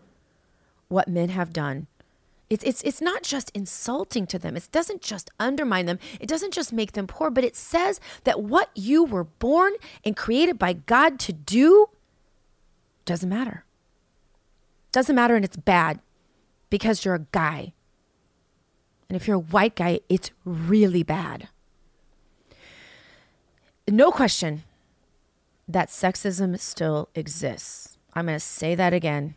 what 0.87 1.07
men 1.07 1.29
have 1.29 1.53
done? 1.53 1.87
It's, 2.49 2.63
it's, 2.63 2.83
it's 2.83 3.01
not 3.01 3.23
just 3.23 3.49
insulting 3.55 4.27
to 4.27 4.37
them. 4.37 4.55
It 4.55 4.69
doesn't 4.71 5.01
just 5.01 5.31
undermine 5.39 5.87
them. 5.87 5.97
It 6.19 6.29
doesn't 6.29 6.53
just 6.53 6.71
make 6.71 6.91
them 6.91 7.07
poor, 7.07 7.31
but 7.31 7.43
it 7.43 7.55
says 7.55 7.99
that 8.25 8.43
what 8.43 8.69
you 8.75 9.03
were 9.03 9.23
born 9.23 9.73
and 10.05 10.15
created 10.15 10.59
by 10.59 10.73
God 10.73 11.19
to 11.21 11.33
do 11.33 11.89
doesn't 13.05 13.29
matter. 13.29 13.65
Doesn't 14.91 15.15
matter 15.15 15.35
and 15.35 15.43
it's 15.43 15.57
bad 15.57 15.99
because 16.69 17.03
you're 17.03 17.15
a 17.15 17.25
guy. 17.31 17.73
And 19.09 19.15
if 19.15 19.27
you're 19.27 19.37
a 19.37 19.39
white 19.39 19.75
guy, 19.75 20.01
it's 20.07 20.31
really 20.45 21.03
bad. 21.03 21.49
No 23.87 24.11
question 24.11 24.63
that 25.67 25.89
sexism 25.89 26.59
still 26.59 27.09
exists. 27.15 27.92
I'm 28.13 28.25
going 28.25 28.35
to 28.35 28.39
say 28.39 28.75
that 28.75 28.93
again 28.93 29.35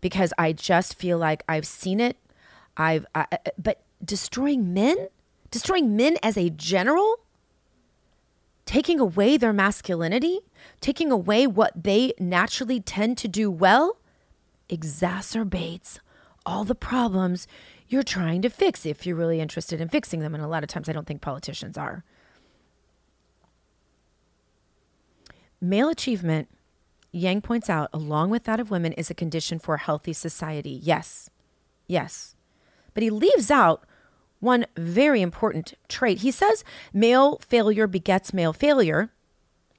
because 0.00 0.32
I 0.38 0.52
just 0.52 0.94
feel 0.94 1.18
like 1.18 1.42
I've 1.48 1.66
seen 1.66 2.00
it. 2.00 2.16
I've, 2.76 3.06
I, 3.14 3.26
but 3.56 3.82
destroying 4.04 4.74
men, 4.74 5.08
destroying 5.50 5.96
men 5.96 6.16
as 6.22 6.36
a 6.36 6.50
general, 6.50 7.20
taking 8.66 9.00
away 9.00 9.36
their 9.36 9.52
masculinity, 9.52 10.40
taking 10.80 11.10
away 11.10 11.46
what 11.46 11.72
they 11.82 12.12
naturally 12.18 12.80
tend 12.80 13.16
to 13.18 13.28
do 13.28 13.50
well, 13.50 13.98
exacerbates 14.68 15.98
all 16.44 16.64
the 16.64 16.74
problems 16.74 17.46
you're 17.88 18.02
trying 18.02 18.42
to 18.42 18.50
fix 18.50 18.84
if 18.84 19.06
you're 19.06 19.16
really 19.16 19.40
interested 19.40 19.80
in 19.80 19.88
fixing 19.88 20.20
them. 20.20 20.34
And 20.34 20.42
a 20.42 20.48
lot 20.48 20.62
of 20.62 20.68
times 20.68 20.88
I 20.88 20.92
don't 20.92 21.06
think 21.06 21.20
politicians 21.20 21.78
are. 21.78 22.04
Male 25.60 25.88
achievement 25.88 26.48
Yang 27.16 27.40
points 27.40 27.70
out, 27.70 27.88
along 27.94 28.28
with 28.28 28.44
that 28.44 28.60
of 28.60 28.70
women, 28.70 28.92
is 28.92 29.08
a 29.08 29.14
condition 29.14 29.58
for 29.58 29.76
a 29.76 29.80
healthy 29.80 30.12
society. 30.12 30.78
Yes, 30.82 31.30
yes. 31.86 32.36
But 32.92 33.02
he 33.02 33.08
leaves 33.08 33.50
out 33.50 33.86
one 34.38 34.66
very 34.76 35.22
important 35.22 35.72
trait. 35.88 36.18
He 36.18 36.30
says 36.30 36.62
male 36.92 37.38
failure 37.38 37.86
begets 37.86 38.34
male 38.34 38.52
failure 38.52 39.14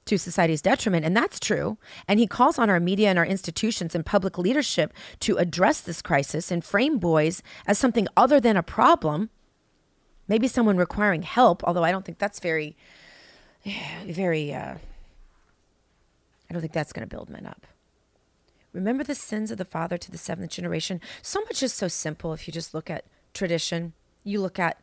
to 0.06 0.18
society's 0.18 0.62
detriment, 0.62 1.06
and 1.06 1.16
that's 1.16 1.38
true. 1.38 1.78
And 2.08 2.18
he 2.18 2.26
calls 2.26 2.58
on 2.58 2.68
our 2.70 2.80
media 2.80 3.08
and 3.08 3.20
our 3.20 3.26
institutions 3.26 3.94
and 3.94 4.04
public 4.04 4.36
leadership 4.36 4.92
to 5.20 5.36
address 5.36 5.80
this 5.80 6.02
crisis 6.02 6.50
and 6.50 6.64
frame 6.64 6.98
boys 6.98 7.40
as 7.68 7.78
something 7.78 8.08
other 8.16 8.40
than 8.40 8.56
a 8.56 8.64
problem, 8.64 9.30
maybe 10.26 10.48
someone 10.48 10.76
requiring 10.76 11.22
help, 11.22 11.62
although 11.62 11.84
I 11.84 11.92
don't 11.92 12.04
think 12.04 12.18
that's 12.18 12.40
very, 12.40 12.76
very. 14.04 14.52
Uh, 14.52 14.78
I 16.48 16.52
don't 16.52 16.60
think 16.60 16.72
that's 16.72 16.92
going 16.92 17.06
to 17.06 17.14
build 17.14 17.30
men 17.30 17.46
up. 17.46 17.66
Remember 18.72 19.02
the 19.02 19.14
sins 19.14 19.50
of 19.50 19.58
the 19.58 19.64
father 19.64 19.98
to 19.98 20.10
the 20.10 20.18
seventh 20.18 20.50
generation? 20.50 21.00
So 21.22 21.40
much 21.40 21.62
is 21.62 21.72
so 21.72 21.88
simple 21.88 22.32
if 22.32 22.46
you 22.46 22.52
just 22.52 22.74
look 22.74 22.90
at 22.90 23.04
tradition, 23.34 23.92
you 24.24 24.40
look 24.40 24.58
at 24.58 24.80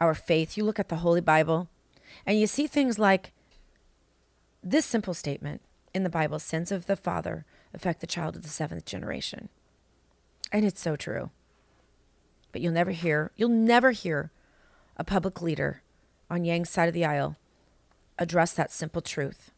our 0.00 0.14
faith, 0.14 0.56
you 0.56 0.64
look 0.64 0.78
at 0.78 0.88
the 0.88 0.96
Holy 0.96 1.20
Bible, 1.20 1.68
and 2.24 2.38
you 2.38 2.46
see 2.46 2.66
things 2.66 2.98
like 2.98 3.32
this 4.62 4.86
simple 4.86 5.14
statement 5.14 5.60
in 5.94 6.02
the 6.02 6.10
Bible 6.10 6.38
sins 6.38 6.70
of 6.70 6.86
the 6.86 6.96
father 6.96 7.44
affect 7.72 8.00
the 8.00 8.06
child 8.06 8.36
of 8.36 8.42
the 8.42 8.48
seventh 8.48 8.84
generation. 8.84 9.48
And 10.52 10.64
it's 10.64 10.80
so 10.80 10.96
true. 10.96 11.30
But 12.52 12.60
you'll 12.60 12.72
never 12.72 12.92
hear, 12.92 13.32
you'll 13.36 13.48
never 13.48 13.90
hear 13.90 14.30
a 14.96 15.04
public 15.04 15.42
leader 15.42 15.82
on 16.30 16.44
Yang's 16.44 16.70
side 16.70 16.88
of 16.88 16.94
the 16.94 17.04
aisle 17.04 17.36
address 18.18 18.52
that 18.52 18.72
simple 18.72 19.02
truth. 19.02 19.50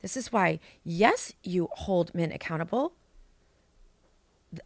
This 0.00 0.16
is 0.16 0.32
why, 0.32 0.60
yes, 0.82 1.34
you 1.42 1.68
hold 1.72 2.14
men 2.14 2.32
accountable. 2.32 2.92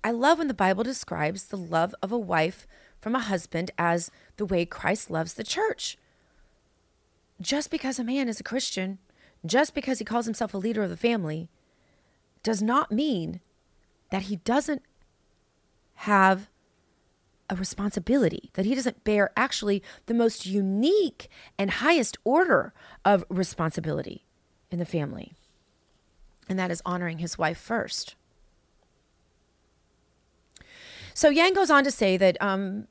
I 0.03 0.13
love 0.13 0.39
when 0.39 0.49
the 0.49 0.55
Bible 0.55 0.85
describes 0.85 1.45
the 1.45 1.57
love 1.57 1.95
of 2.03 2.13
a 2.13 2.19
wife 2.19 2.67
from 3.01 3.15
a 3.15 3.21
husband 3.21 3.71
as 3.77 4.11
the 4.37 4.47
way 4.47 4.65
Christ 4.65 5.11
loves 5.11 5.35
the 5.35 5.45
church. 5.45 5.99
Just 7.41 7.71
because 7.71 7.99
a 7.99 8.05
man 8.05 8.29
is 8.29 8.41
a 8.41 8.45
Christian, 8.45 8.99
just 9.45 9.75
because 9.75 9.99
he 9.99 10.05
calls 10.05 10.25
himself 10.25 10.55
a 10.55 10.59
leader 10.59 10.83
of 10.83 10.91
the 10.91 10.97
family, 10.97 11.51
does 12.43 12.63
not 12.63 12.93
mean 12.93 13.41
that 14.11 14.23
he 14.23 14.37
doesn't 14.37 14.83
have 15.97 16.49
a 17.51 17.57
responsibility, 17.57 18.51
that 18.55 18.65
he 18.65 18.75
doesn't 18.75 19.05
bear 19.05 19.31
actually 19.37 19.83
the 20.07 20.15
most 20.15 20.47
unique 20.47 21.29
and 21.59 21.71
highest 21.71 22.17
order 22.25 22.73
of 23.05 23.25
responsibility 23.29 24.25
in 24.75 24.79
the 24.79 24.85
family. 24.85 25.33
And 26.49 26.59
that 26.59 26.71
is 26.71 26.83
honoring 26.85 27.19
his 27.19 27.39
wife 27.39 27.57
first. 27.57 28.17
So 31.15 31.31
Yang 31.31 31.55
goes 31.55 31.71
on 31.71 31.85
to 31.85 31.91
say 31.91 32.17
that 32.17 32.37
um, 32.43 32.89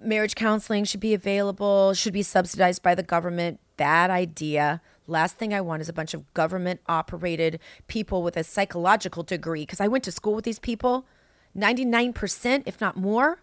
marriage 0.00 0.34
counseling 0.34 0.84
should 0.84 1.00
be 1.00 1.14
available, 1.14 1.94
should 1.94 2.12
be 2.12 2.22
subsidized 2.22 2.82
by 2.82 2.94
the 2.94 3.02
government. 3.02 3.58
Bad 3.76 4.10
idea. 4.10 4.82
Last 5.06 5.38
thing 5.38 5.52
I 5.52 5.62
want 5.62 5.80
is 5.82 5.88
a 5.88 5.92
bunch 5.92 6.14
of 6.14 6.32
government 6.34 6.80
operated 6.86 7.58
people 7.88 8.22
with 8.22 8.36
a 8.36 8.44
psychological 8.44 9.22
degree 9.22 9.62
because 9.62 9.80
I 9.80 9.88
went 9.88 10.04
to 10.04 10.12
school 10.12 10.34
with 10.34 10.44
these 10.44 10.58
people. 10.58 11.06
99%, 11.56 12.62
if 12.66 12.80
not 12.80 12.96
more, 12.96 13.42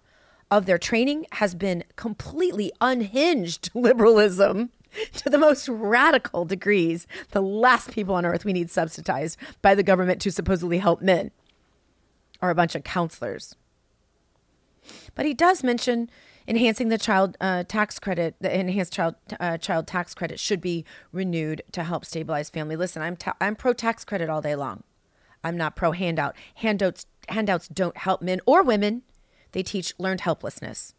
of 0.52 0.68
their 0.68 0.78
training 0.78 1.26
has 1.34 1.56
been 1.56 1.84
completely 1.96 2.72
unhinged 2.80 3.72
liberalism 3.76 4.70
to 5.14 5.30
the 5.30 5.38
most 5.38 5.68
radical 5.70 6.46
degrees. 6.46 7.08
The 7.32 7.42
last 7.42 7.92
people 7.92 8.16
on 8.16 8.26
earth 8.26 8.46
we 8.46 8.54
need 8.54 8.70
subsidized 8.70 9.38
by 9.62 9.76
the 9.76 9.84
government 9.84 10.22
to 10.22 10.32
supposedly 10.32 10.80
help 10.80 11.02
men 11.02 11.32
are 12.42 12.50
a 12.50 12.56
bunch 12.56 12.76
of 12.76 12.84
counselors. 12.84 13.56
But 15.16 15.26
he 15.26 15.34
does 15.34 15.64
mention 15.64 16.10
enhancing 16.48 16.90
the 16.90 16.98
child 16.98 17.38
uh, 17.40 17.64
tax 17.68 18.00
credit. 18.00 18.36
The 18.40 18.58
enhanced 18.58 18.94
child 18.94 19.16
uh, 19.40 19.58
child 19.58 19.88
tax 19.88 20.14
credit 20.14 20.40
should 20.40 20.62
be 20.62 20.86
renewed 21.12 21.62
to 21.74 21.84
help 21.84 22.06
stabilize 22.06 22.50
family. 22.50 22.76
Listen, 22.76 23.02
I'm 23.02 23.16
ta- 23.16 23.38
I'm 23.40 23.56
pro 23.56 23.74
tax 23.74 24.04
credit 24.04 24.30
all 24.30 24.42
day 24.42 24.56
long. 24.56 24.84
I'm 25.44 25.58
not 25.58 25.76
pro 25.76 25.92
handout. 25.92 26.36
Handouts 26.56 27.06
handouts 27.30 27.68
don't 27.68 27.98
help 27.98 28.22
men 28.22 28.40
or 28.46 28.64
women. 28.64 29.04
They 29.52 29.64
teach 29.64 29.94
learned 29.98 30.22
helplessness. 30.22 30.94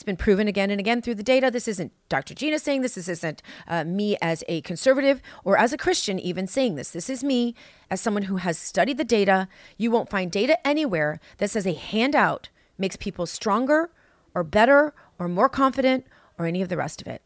It's 0.00 0.04
been 0.06 0.16
proven 0.16 0.48
again 0.48 0.70
and 0.70 0.80
again 0.80 1.02
through 1.02 1.16
the 1.16 1.22
data. 1.22 1.50
This 1.50 1.68
isn't 1.68 1.92
Dr. 2.08 2.32
Gina 2.32 2.58
saying 2.58 2.80
this. 2.80 2.94
This 2.94 3.06
isn't 3.06 3.42
uh, 3.68 3.84
me 3.84 4.16
as 4.22 4.42
a 4.48 4.62
conservative 4.62 5.20
or 5.44 5.58
as 5.58 5.74
a 5.74 5.76
Christian 5.76 6.18
even 6.18 6.46
saying 6.46 6.76
this. 6.76 6.88
This 6.92 7.10
is 7.10 7.22
me 7.22 7.54
as 7.90 8.00
someone 8.00 8.22
who 8.22 8.36
has 8.36 8.56
studied 8.56 8.96
the 8.96 9.04
data. 9.04 9.46
You 9.76 9.90
won't 9.90 10.08
find 10.08 10.32
data 10.32 10.56
anywhere 10.66 11.20
that 11.36 11.50
says 11.50 11.66
a 11.66 11.74
handout 11.74 12.48
makes 12.78 12.96
people 12.96 13.26
stronger 13.26 13.90
or 14.34 14.42
better 14.42 14.94
or 15.18 15.28
more 15.28 15.50
confident 15.50 16.06
or 16.38 16.46
any 16.46 16.62
of 16.62 16.70
the 16.70 16.78
rest 16.78 17.02
of 17.02 17.06
it. 17.06 17.20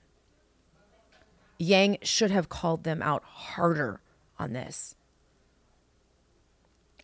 Yang 1.61 1.99
should 2.03 2.33
have 2.33 2.49
called 2.49 2.83
them 2.83 3.03
out 3.03 3.23
harder 3.23 4.01
on 4.37 4.53
this. 4.53 4.97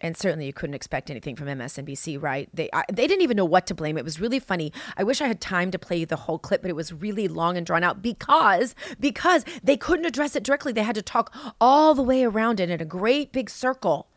And 0.02 0.16
certainly, 0.16 0.46
you 0.46 0.52
couldn't 0.52 0.74
expect 0.74 1.10
anything 1.10 1.36
from 1.36 1.46
MSNBC, 1.48 2.20
right? 2.22 2.48
They 2.54 2.70
I, 2.72 2.84
they 2.90 3.06
didn't 3.06 3.22
even 3.22 3.36
know 3.36 3.44
what 3.44 3.66
to 3.66 3.74
blame. 3.74 3.98
It 3.98 4.04
was 4.04 4.20
really 4.20 4.38
funny. 4.38 4.72
I 4.96 5.04
wish 5.04 5.20
I 5.20 5.26
had 5.26 5.40
time 5.40 5.70
to 5.72 5.78
play 5.78 6.04
the 6.04 6.16
whole 6.16 6.38
clip, 6.38 6.62
but 6.62 6.70
it 6.70 6.76
was 6.76 6.92
really 6.92 7.28
long 7.28 7.56
and 7.56 7.66
drawn 7.66 7.84
out 7.84 8.00
because 8.00 8.74
because 8.98 9.44
they 9.62 9.76
couldn't 9.76 10.06
address 10.06 10.34
it 10.34 10.42
directly. 10.42 10.72
They 10.72 10.82
had 10.82 10.94
to 10.94 11.02
talk 11.02 11.34
all 11.60 11.94
the 11.94 12.02
way 12.02 12.24
around 12.24 12.60
it 12.60 12.70
in 12.70 12.80
a 12.80 12.84
great 12.84 13.30
big 13.30 13.50
circle 13.50 14.08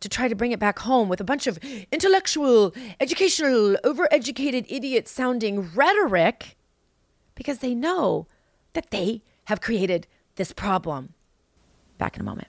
to 0.00 0.08
try 0.10 0.28
to 0.28 0.34
bring 0.34 0.52
it 0.52 0.58
back 0.58 0.80
home 0.80 1.08
with 1.08 1.20
a 1.20 1.24
bunch 1.24 1.46
of 1.46 1.58
intellectual, 1.90 2.74
educational, 3.00 3.76
overeducated, 3.84 4.66
idiot 4.68 5.08
sounding 5.08 5.70
rhetoric 5.74 6.56
because 7.34 7.58
they 7.58 7.74
know 7.74 8.26
that 8.74 8.90
they 8.90 9.22
have 9.44 9.62
created 9.62 10.06
this 10.36 10.52
problem. 10.52 11.14
Back 11.96 12.16
in 12.16 12.20
a 12.20 12.24
moment. 12.24 12.48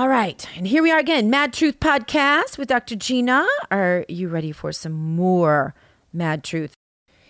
All 0.00 0.08
right. 0.08 0.48
And 0.56 0.66
here 0.66 0.82
we 0.82 0.90
are 0.90 0.98
again, 0.98 1.28
Mad 1.28 1.52
Truth 1.52 1.78
Podcast 1.78 2.56
with 2.56 2.68
Dr. 2.68 2.96
Gina. 2.96 3.46
Are 3.70 4.06
you 4.08 4.28
ready 4.30 4.50
for 4.50 4.72
some 4.72 4.94
more 4.94 5.74
Mad 6.10 6.42
Truth? 6.42 6.72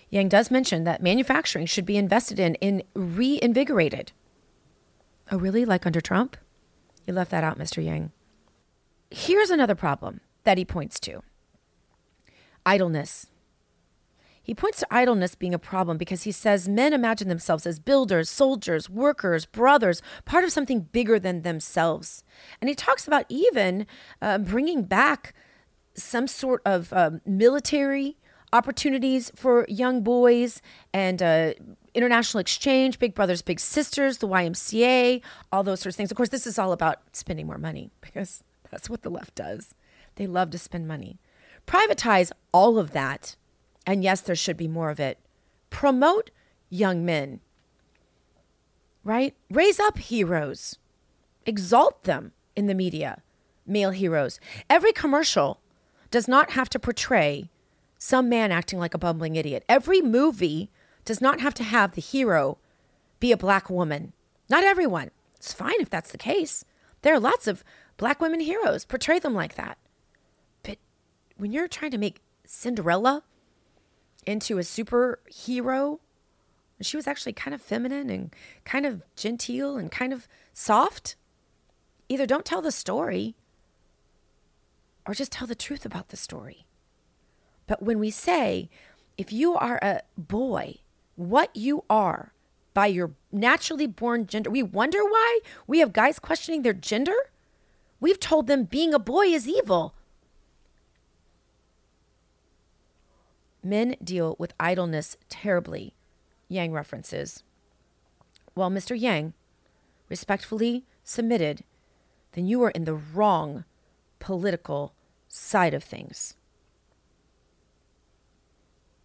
Yang 0.08 0.28
does 0.28 0.50
mention 0.52 0.84
that 0.84 1.02
manufacturing 1.02 1.66
should 1.66 1.84
be 1.84 1.96
invested 1.96 2.38
in 2.38 2.54
and 2.62 2.84
reinvigorated. 2.94 4.12
Oh, 5.32 5.36
really? 5.36 5.64
Like 5.64 5.84
under 5.84 6.00
Trump? 6.00 6.36
You 7.08 7.12
left 7.12 7.32
that 7.32 7.42
out, 7.42 7.58
Mr. 7.58 7.84
Yang. 7.84 8.12
Here's 9.10 9.50
another 9.50 9.74
problem 9.74 10.20
that 10.44 10.56
he 10.56 10.64
points 10.64 11.00
to 11.00 11.24
idleness. 12.64 13.26
He 14.50 14.54
points 14.56 14.80
to 14.80 14.86
idleness 14.90 15.36
being 15.36 15.54
a 15.54 15.60
problem 15.60 15.96
because 15.96 16.24
he 16.24 16.32
says 16.32 16.68
men 16.68 16.92
imagine 16.92 17.28
themselves 17.28 17.66
as 17.68 17.78
builders, 17.78 18.28
soldiers, 18.28 18.90
workers, 18.90 19.46
brothers, 19.46 20.02
part 20.24 20.42
of 20.42 20.50
something 20.50 20.80
bigger 20.90 21.20
than 21.20 21.42
themselves. 21.42 22.24
And 22.60 22.68
he 22.68 22.74
talks 22.74 23.06
about 23.06 23.26
even 23.28 23.86
uh, 24.20 24.38
bringing 24.38 24.82
back 24.82 25.34
some 25.94 26.26
sort 26.26 26.62
of 26.64 26.92
um, 26.92 27.20
military 27.24 28.16
opportunities 28.52 29.30
for 29.36 29.66
young 29.68 30.02
boys 30.02 30.60
and 30.92 31.22
uh, 31.22 31.52
international 31.94 32.40
exchange, 32.40 32.98
big 32.98 33.14
brothers, 33.14 33.42
big 33.42 33.60
sisters, 33.60 34.18
the 34.18 34.26
YMCA, 34.26 35.22
all 35.52 35.62
those 35.62 35.78
sorts 35.78 35.94
of 35.94 35.96
things. 35.96 36.10
Of 36.10 36.16
course, 36.16 36.30
this 36.30 36.48
is 36.48 36.58
all 36.58 36.72
about 36.72 36.98
spending 37.12 37.46
more 37.46 37.56
money 37.56 37.92
because 38.00 38.42
that's 38.68 38.90
what 38.90 39.02
the 39.02 39.10
left 39.10 39.36
does. 39.36 39.76
They 40.16 40.26
love 40.26 40.50
to 40.50 40.58
spend 40.58 40.88
money. 40.88 41.20
Privatize 41.68 42.32
all 42.52 42.80
of 42.80 42.90
that 42.90 43.36
and 43.86 44.02
yes, 44.02 44.20
there 44.20 44.36
should 44.36 44.56
be 44.56 44.68
more 44.68 44.90
of 44.90 45.00
it. 45.00 45.18
Promote 45.70 46.30
young 46.68 47.04
men, 47.04 47.40
right? 49.04 49.34
Raise 49.50 49.80
up 49.80 49.98
heroes, 49.98 50.78
exalt 51.46 52.04
them 52.04 52.32
in 52.56 52.66
the 52.66 52.74
media, 52.74 53.22
male 53.66 53.90
heroes. 53.90 54.40
Every 54.68 54.92
commercial 54.92 55.60
does 56.10 56.28
not 56.28 56.50
have 56.50 56.68
to 56.70 56.78
portray 56.78 57.50
some 57.98 58.28
man 58.28 58.50
acting 58.50 58.78
like 58.78 58.94
a 58.94 58.98
bumbling 58.98 59.36
idiot. 59.36 59.64
Every 59.68 60.00
movie 60.00 60.70
does 61.04 61.20
not 61.20 61.40
have 61.40 61.54
to 61.54 61.62
have 61.62 61.92
the 61.92 62.00
hero 62.00 62.58
be 63.20 63.32
a 63.32 63.36
black 63.36 63.68
woman. 63.70 64.12
Not 64.48 64.64
everyone. 64.64 65.10
It's 65.36 65.52
fine 65.52 65.80
if 65.80 65.90
that's 65.90 66.10
the 66.10 66.18
case. 66.18 66.64
There 67.02 67.14
are 67.14 67.20
lots 67.20 67.46
of 67.46 67.62
black 67.96 68.20
women 68.20 68.40
heroes. 68.40 68.84
Portray 68.84 69.18
them 69.18 69.34
like 69.34 69.54
that. 69.54 69.78
But 70.62 70.78
when 71.36 71.52
you're 71.52 71.68
trying 71.68 71.90
to 71.92 71.98
make 71.98 72.20
Cinderella 72.46 73.22
into 74.26 74.58
a 74.58 74.62
superhero. 74.62 75.98
She 76.80 76.96
was 76.96 77.06
actually 77.06 77.34
kind 77.34 77.54
of 77.54 77.60
feminine 77.60 78.08
and 78.08 78.34
kind 78.64 78.86
of 78.86 79.02
genteel 79.16 79.76
and 79.76 79.90
kind 79.90 80.12
of 80.12 80.26
soft. 80.52 81.16
Either 82.08 82.26
don't 82.26 82.44
tell 82.44 82.62
the 82.62 82.72
story 82.72 83.34
or 85.06 85.14
just 85.14 85.32
tell 85.32 85.46
the 85.46 85.54
truth 85.54 85.84
about 85.84 86.08
the 86.08 86.16
story. 86.16 86.66
But 87.66 87.82
when 87.82 87.98
we 87.98 88.10
say, 88.10 88.68
if 89.16 89.32
you 89.32 89.54
are 89.54 89.78
a 89.82 90.02
boy, 90.16 90.76
what 91.16 91.54
you 91.54 91.84
are 91.90 92.32
by 92.72 92.86
your 92.86 93.12
naturally 93.30 93.86
born 93.86 94.26
gender, 94.26 94.50
we 94.50 94.62
wonder 94.62 95.04
why 95.04 95.40
we 95.66 95.80
have 95.80 95.92
guys 95.92 96.18
questioning 96.18 96.62
their 96.62 96.72
gender. 96.72 97.14
We've 98.00 98.18
told 98.18 98.46
them 98.46 98.64
being 98.64 98.94
a 98.94 98.98
boy 98.98 99.26
is 99.26 99.46
evil. 99.46 99.94
Men 103.62 103.96
deal 104.02 104.36
with 104.38 104.54
idleness 104.58 105.16
terribly, 105.28 105.94
Yang 106.48 106.72
references. 106.72 107.42
While 108.54 108.70
Mr. 108.70 108.98
Yang 108.98 109.34
respectfully 110.08 110.84
submitted, 111.04 111.62
then 112.32 112.46
you 112.46 112.62
are 112.62 112.70
in 112.70 112.84
the 112.84 112.94
wrong 112.94 113.64
political 114.18 114.94
side 115.28 115.74
of 115.74 115.84
things. 115.84 116.34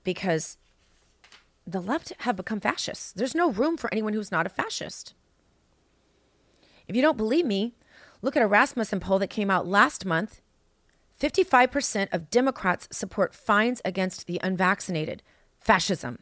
Because 0.03 0.57
the 1.65 1.81
left 1.81 2.13
have 2.19 2.35
become 2.35 2.59
fascists. 2.59 3.11
There's 3.11 3.35
no 3.35 3.51
room 3.51 3.77
for 3.77 3.91
anyone 3.91 4.13
who's 4.13 4.31
not 4.31 4.45
a 4.45 4.49
fascist. 4.49 5.13
If 6.87 6.95
you 6.95 7.01
don't 7.01 7.17
believe 7.17 7.45
me, 7.45 7.73
look 8.21 8.35
at 8.35 8.43
a 8.43 8.47
Rasmussen 8.47 8.99
poll 8.99 9.19
that 9.19 9.29
came 9.29 9.49
out 9.49 9.67
last 9.67 10.05
month. 10.05 10.41
55% 11.19 12.07
of 12.11 12.29
Democrats 12.29 12.87
support 12.91 13.33
fines 13.33 13.81
against 13.85 14.27
the 14.27 14.39
unvaccinated, 14.43 15.23
fascism. 15.59 16.19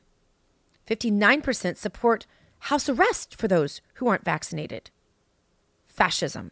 59% 0.87 1.77
support 1.77 2.25
house 2.59 2.87
arrest 2.87 3.35
for 3.35 3.47
those 3.47 3.81
who 3.95 4.07
aren't 4.07 4.25
vaccinated, 4.25 4.91
fascism. 5.87 6.51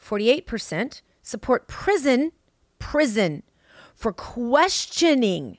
48% 0.00 1.02
support 1.22 1.68
prison, 1.68 2.32
prison 2.78 3.42
for 3.94 4.12
questioning 4.12 5.58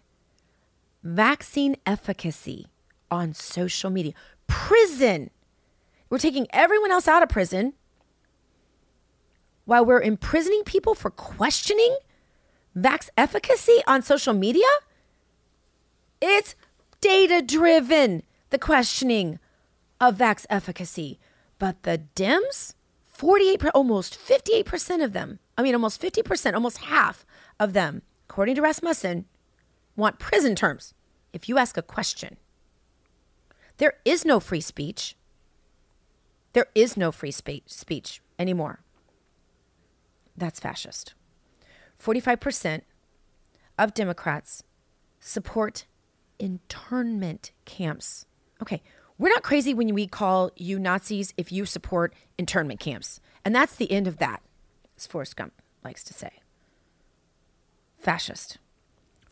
vaccine 1.04 1.76
efficacy 1.86 2.68
on 3.10 3.34
social 3.34 3.90
media. 3.90 4.14
Prison. 4.48 5.30
We're 6.10 6.18
taking 6.18 6.48
everyone 6.52 6.92
else 6.92 7.08
out 7.08 7.24
of 7.24 7.30
prison 7.30 7.74
while 9.66 9.86
we're 9.86 10.02
imprisoning 10.02 10.64
people 10.64 10.96
for 10.96 11.10
questioning 11.10 11.98
vax 12.76 13.10
efficacy 13.18 13.80
on 13.88 14.02
social 14.02 14.34
media? 14.34 14.68
It's 16.22 16.56
data 17.02 17.42
driven, 17.42 18.24
the 18.50 18.58
questioning 18.58 19.40
of 20.00 20.18
vax 20.18 20.46
efficacy. 20.50 21.20
But 21.60 21.84
the 21.84 22.04
Dems, 22.16 22.74
48, 23.06 23.66
almost 23.74 24.18
58% 24.20 25.04
of 25.04 25.14
them, 25.14 25.40
I 25.58 25.62
mean, 25.62 25.76
almost 25.76 26.02
50%, 26.02 26.54
almost 26.54 26.78
half 26.78 27.26
of 27.60 27.74
them, 27.74 28.02
according 28.30 28.56
to 28.56 28.62
Rasmussen, 28.62 29.26
want 29.96 30.20
prison 30.20 30.56
terms 30.56 30.94
if 31.32 31.48
you 31.48 31.58
ask 31.58 31.78
a 31.78 31.82
question. 31.82 32.38
There 33.78 33.94
is 34.06 34.24
no 34.24 34.40
free 34.40 34.62
speech. 34.62 35.16
There 36.54 36.68
is 36.76 36.96
no 36.96 37.12
free 37.12 37.32
spe- 37.32 37.66
speech 37.66 38.22
anymore. 38.38 38.83
That's 40.44 40.60
fascist. 40.60 41.14
45% 42.04 42.82
of 43.80 43.94
Democrats 43.94 44.62
support 45.22 45.86
internment 46.38 47.54
camps. 47.64 48.26
Okay, 48.62 48.84
we're 49.18 49.30
not 49.30 49.42
crazy 49.42 49.74
when 49.74 49.94
we 49.94 50.06
call 50.06 50.52
you 50.58 50.80
Nazis 50.80 51.34
if 51.38 51.50
you 51.50 51.66
support 51.66 52.14
internment 52.38 52.82
camps. 52.82 53.22
And 53.46 53.56
that's 53.56 53.78
the 53.78 53.90
end 53.90 54.06
of 54.06 54.18
that, 54.18 54.42
as 54.98 55.08
Forrest 55.08 55.38
Gump 55.38 55.54
likes 55.82 56.04
to 56.04 56.14
say. 56.14 56.32
Fascist. 57.98 58.58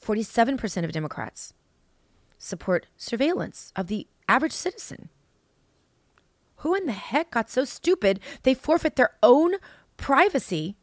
47% 0.02 0.86
of 0.86 0.94
Democrats 0.94 1.54
support 2.38 2.88
surveillance 2.96 3.74
of 3.76 3.88
the 3.88 4.08
average 4.30 4.54
citizen. 4.54 5.10
Who 6.58 6.74
in 6.74 6.86
the 6.86 6.94
heck 6.94 7.32
got 7.32 7.50
so 7.50 7.66
stupid 7.66 8.22
they 8.44 8.54
forfeit 8.54 8.96
their 8.96 9.18
own 9.22 9.56
privacy 9.98 10.78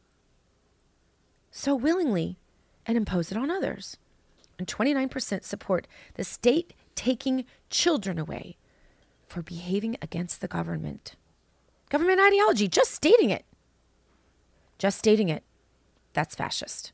so 1.59 1.75
willingly 1.75 2.39
and 2.87 2.97
impose 2.97 3.33
it 3.33 3.37
on 3.37 3.51
others? 3.51 3.97
And 4.59 4.67
29% 4.67 5.45
support 5.45 5.87
the 6.15 6.25
state 6.25 6.75
taking 6.95 7.45
children 7.71 8.19
away 8.19 8.57
for 9.27 9.43
behaving 9.43 9.97
against 10.01 10.41
the 10.41 10.49
government. 10.49 11.15
Government 11.91 12.21
ideology, 12.21 12.69
just 12.69 12.93
stating 12.93 13.31
it. 13.31 13.45
Just 14.79 14.99
stating 14.99 15.29
it. 15.29 15.43
That's 16.13 16.35
fascist. 16.35 16.93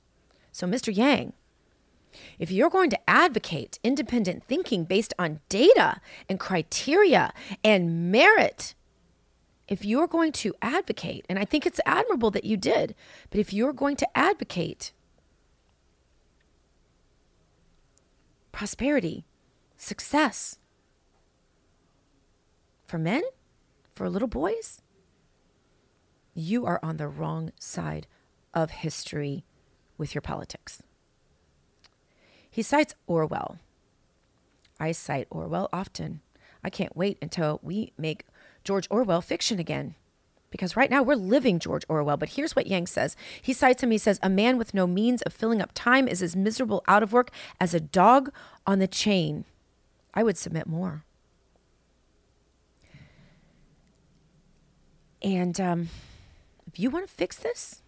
So, 0.53 0.66
Mr. 0.66 0.94
Yang, 0.94 1.33
if 2.38 2.50
you're 2.50 2.70
going 2.70 2.90
to 2.90 3.11
advocate 3.11 3.79
independent 3.83 4.44
thinking 4.44 4.85
based 4.85 5.12
on 5.18 5.40
data 5.48 6.00
and 6.29 6.38
criteria 6.38 7.33
and 7.62 8.11
merit, 8.11 8.74
if 9.66 9.85
you're 9.85 10.07
going 10.07 10.33
to 10.33 10.55
advocate, 10.61 11.24
and 11.29 11.38
I 11.38 11.44
think 11.44 11.66
it's 11.66 11.81
admirable 11.87 12.31
that 12.33 12.44
you 12.44 12.57
did, 12.57 12.94
but 13.31 13.40
if 13.40 13.53
you're 13.53 13.72
going 13.72 13.96
to 13.96 14.16
advocate 14.16 14.92
prosperity, 18.53 19.24
success 19.77 20.59
for 22.87 22.98
men, 22.98 23.22
for 23.94 24.09
little 24.09 24.29
boys, 24.29 24.83
you 26.35 26.66
are 26.66 26.81
on 26.83 26.96
the 26.96 27.09
wrong 27.09 27.53
side 27.59 28.07
of 28.53 28.70
history 28.70 29.44
with 29.96 30.14
your 30.14 30.22
politics. 30.22 30.83
He 32.50 32.62
cites 32.62 32.94
Orwell. 33.07 33.59
I 34.79 34.92
cite 34.92 35.27
Orwell 35.31 35.68
often. 35.72 36.20
I 36.62 36.70
can't 36.70 36.96
wait 36.96 37.18
until 37.20 37.61
we 37.62 37.92
make 37.98 38.24
George 38.64 38.88
Orwell 38.90 39.20
fiction 39.20 39.59
again. 39.59 39.94
Because 40.50 40.77
right 40.77 40.90
now 40.90 41.03
we're 41.03 41.16
living 41.16 41.59
George 41.59 41.85
Orwell. 41.88 42.16
But 42.16 42.31
here's 42.31 42.55
what 42.55 42.68
Yang 42.68 42.87
says. 42.87 43.16
He 43.42 43.53
cites 43.53 43.83
him. 43.83 43.90
He 43.90 43.98
says, 43.98 44.20
A 44.22 44.31
man 44.31 44.57
with 44.57 44.72
no 44.72 44.87
means 44.87 45.20
of 45.22 45.33
filling 45.33 45.61
up 45.61 45.72
time 45.74 46.07
is 46.07 46.22
as 46.22 46.37
miserable 46.37 46.85
out 46.87 47.03
of 47.03 47.12
work 47.12 47.31
as 47.61 47.74
a 47.74 47.81
dog 47.81 48.31
on 48.66 48.79
the 48.79 48.87
chain. 48.87 49.44
I 50.14 50.22
would 50.22 50.38
submit 50.38 50.68
more. 50.68 51.05
And 55.24 55.59
um, 55.61 55.88
if 56.66 56.79
you 56.79 56.90
want 56.90 57.09
to 57.09 57.12
fix 57.12 57.37
this, 57.37 57.83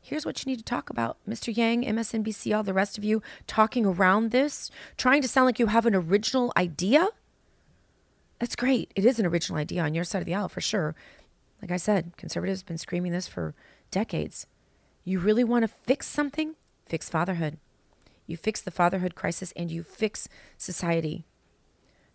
here's 0.00 0.24
what 0.24 0.42
you 0.42 0.50
need 0.50 0.58
to 0.58 0.64
talk 0.64 0.88
about. 0.88 1.18
Mr. 1.28 1.54
Yang, 1.54 1.84
MSNBC, 1.84 2.56
all 2.56 2.62
the 2.62 2.72
rest 2.72 2.96
of 2.96 3.04
you 3.04 3.20
talking 3.46 3.84
around 3.84 4.30
this, 4.30 4.70
trying 4.96 5.20
to 5.20 5.28
sound 5.28 5.46
like 5.46 5.58
you 5.58 5.66
have 5.66 5.86
an 5.86 5.94
original 5.94 6.52
idea. 6.56 7.08
That's 8.38 8.56
great. 8.56 8.92
It 8.94 9.04
is 9.04 9.18
an 9.18 9.26
original 9.26 9.58
idea 9.58 9.82
on 9.82 9.94
your 9.94 10.04
side 10.04 10.20
of 10.20 10.26
the 10.26 10.34
aisle 10.34 10.48
for 10.48 10.60
sure. 10.60 10.94
Like 11.60 11.72
I 11.72 11.76
said, 11.76 12.16
conservatives 12.16 12.60
have 12.60 12.66
been 12.66 12.78
screaming 12.78 13.12
this 13.12 13.26
for 13.26 13.54
decades. 13.90 14.46
You 15.04 15.18
really 15.18 15.44
want 15.44 15.62
to 15.62 15.68
fix 15.68 16.06
something? 16.06 16.54
Fix 16.86 17.08
fatherhood. 17.08 17.58
You 18.26 18.36
fix 18.36 18.60
the 18.60 18.70
fatherhood 18.70 19.14
crisis 19.14 19.52
and 19.56 19.70
you 19.70 19.82
fix 19.82 20.28
society. 20.56 21.24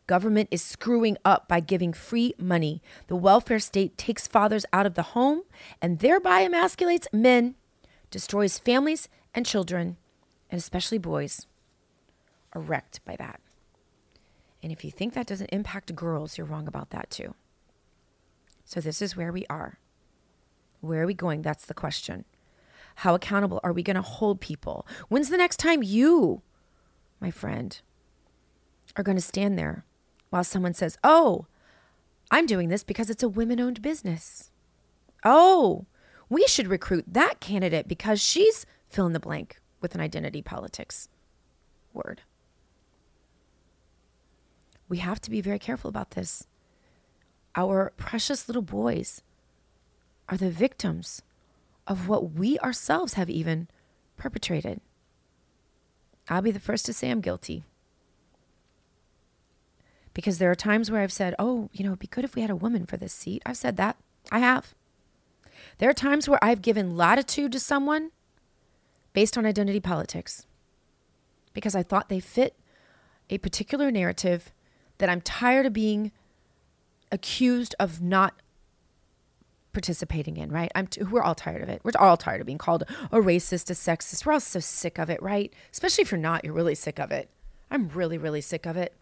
Government 0.06 0.50
is 0.52 0.62
screwing 0.62 1.18
up 1.24 1.48
by 1.48 1.60
giving 1.60 1.94
free 1.94 2.34
money. 2.38 2.82
The 3.08 3.16
welfare 3.16 3.60
state 3.60 3.98
takes 3.98 4.28
fathers 4.28 4.66
out 4.72 4.86
of 4.86 4.96
the 4.96 5.02
home 5.02 5.44
and 5.82 6.00
thereby 6.00 6.44
emasculates 6.44 7.08
men, 7.14 7.56
destroys 8.12 8.60
families 8.60 9.08
and 9.34 9.46
children, 9.46 9.98
and 10.52 10.60
especially 10.60 10.98
boys 10.98 11.48
are 12.54 12.62
wrecked 12.62 13.04
by 13.06 13.16
that. 13.16 13.40
And 14.64 14.72
if 14.72 14.86
you 14.86 14.90
think 14.90 15.14
that 15.14 15.28
doesn't 15.28 15.50
impact 15.52 15.94
girls, 15.94 16.38
you're 16.38 16.48
wrong 16.48 16.68
about 16.68 16.90
that 16.92 17.12
too. 17.12 17.36
So 18.64 18.80
this 18.80 19.02
is 19.02 19.18
where 19.18 19.32
we 19.32 19.46
are. 19.50 19.78
Where 20.80 21.04
are 21.04 21.06
we 21.06 21.14
going? 21.14 21.42
That's 21.42 21.66
the 21.66 21.74
question. 21.74 22.24
How 22.98 23.14
accountable 23.14 23.60
are 23.64 23.74
we 23.74 23.84
going 23.84 23.98
to 23.98 24.02
hold 24.02 24.40
people? 24.40 24.88
When's 25.10 25.30
the 25.30 25.38
next 25.38 25.58
time 25.58 25.84
you, 25.84 26.42
my 27.20 27.30
friend, 27.30 27.80
are 28.96 29.04
going 29.04 29.18
to 29.18 29.22
stand 29.22 29.60
there 29.60 29.84
while 30.30 30.44
someone 30.44 30.74
says, 30.74 30.98
Oh, 31.04 31.48
I'm 32.32 32.46
doing 32.46 32.70
this 32.70 32.84
because 32.84 33.10
it's 33.10 33.24
a 33.24 33.30
women 33.30 33.60
owned 33.60 33.82
business? 33.82 34.50
Oh, 35.26 35.86
we 36.30 36.48
should 36.48 36.68
recruit 36.68 37.06
that 37.08 37.40
candidate 37.40 37.88
because 37.88 38.22
she's 38.22 38.66
fill 38.88 39.08
in 39.08 39.14
the 39.14 39.20
blank 39.20 39.60
with 39.82 39.94
an 39.94 40.02
identity 40.02 40.42
politics 40.42 41.10
word. 41.94 42.22
We 44.90 44.98
have 44.98 45.22
to 45.22 45.32
be 45.32 45.42
very 45.42 45.60
careful 45.60 45.90
about 45.90 46.12
this. 46.12 46.48
Our 47.56 47.94
precious 47.98 48.48
little 48.48 48.62
boys 48.62 49.22
are 50.30 50.38
the 50.38 50.50
victims 50.50 51.22
of 51.88 52.08
what 52.08 52.34
we 52.34 52.58
ourselves 52.60 53.14
have 53.14 53.30
even 53.30 53.68
perpetrated. 54.18 54.82
I'll 56.30 56.42
be 56.42 56.52
the 56.52 56.60
first 56.60 56.86
to 56.86 56.94
say 56.94 57.10
I'm 57.12 57.22
guilty. 57.22 57.64
Because 60.14 60.38
there 60.38 60.52
are 60.52 60.56
times 60.56 60.90
where 60.90 61.02
I've 61.02 61.12
said, 61.12 61.36
oh, 61.40 61.70
you 61.74 61.84
know, 61.84 61.90
it'd 61.90 62.00
be 62.00 62.08
good 62.08 62.24
if 62.24 62.36
we 62.36 62.42
had 62.42 62.52
a 62.52 62.56
woman 62.56 62.86
for 62.86 62.98
this 62.98 63.14
seat. 63.14 63.42
I've 63.46 63.58
said 63.58 63.78
that. 63.78 63.98
I 64.32 64.40
have. 64.40 64.74
There 65.80 65.90
are 65.90 65.94
times 65.94 66.30
where 66.30 66.44
I've 66.44 66.62
given 66.62 66.96
latitude 66.96 67.52
to 67.52 67.60
someone 67.60 68.12
based 69.14 69.38
on 69.38 69.46
identity 69.46 69.80
politics 69.80 70.46
because 71.54 71.76
I 71.76 71.84
thought 71.84 72.10
they 72.10 72.20
fit 72.20 72.56
a 73.30 73.38
particular 73.38 73.92
narrative 73.92 74.52
that 75.04 75.10
I'm 75.10 75.20
tired 75.20 75.66
of 75.66 75.74
being 75.74 76.14
accused 77.12 77.76
of 77.78 78.02
not 78.02 78.36
participating 79.74 80.38
in, 80.38 80.50
right? 80.50 80.72
I'm 80.76 80.88
t- 80.88 81.04
we're 81.04 81.22
all 81.22 81.36
tired 81.36 81.62
of 81.62 81.68
it. 81.68 81.82
We're 81.84 81.92
all 82.00 82.16
tired 82.16 82.40
of 82.40 82.48
being 82.48 82.58
called 82.58 82.84
a 83.12 83.18
racist, 83.18 83.70
a 83.70 83.74
sexist. 83.74 84.26
We're 84.26 84.32
all 84.32 84.40
so 84.40 84.62
sick 84.62 84.98
of 84.98 85.10
it, 85.10 85.22
right? 85.22 85.52
Especially 85.74 86.04
if 86.04 86.12
you're 86.12 86.22
not, 86.22 86.46
you're 86.46 86.54
really 86.54 86.74
sick 86.74 87.00
of 87.00 87.12
it. 87.12 87.30
I'm 87.70 87.90
really, 87.90 88.18
really 88.18 88.40
sick 88.40 88.66
of 88.66 88.78
it. 88.78 88.94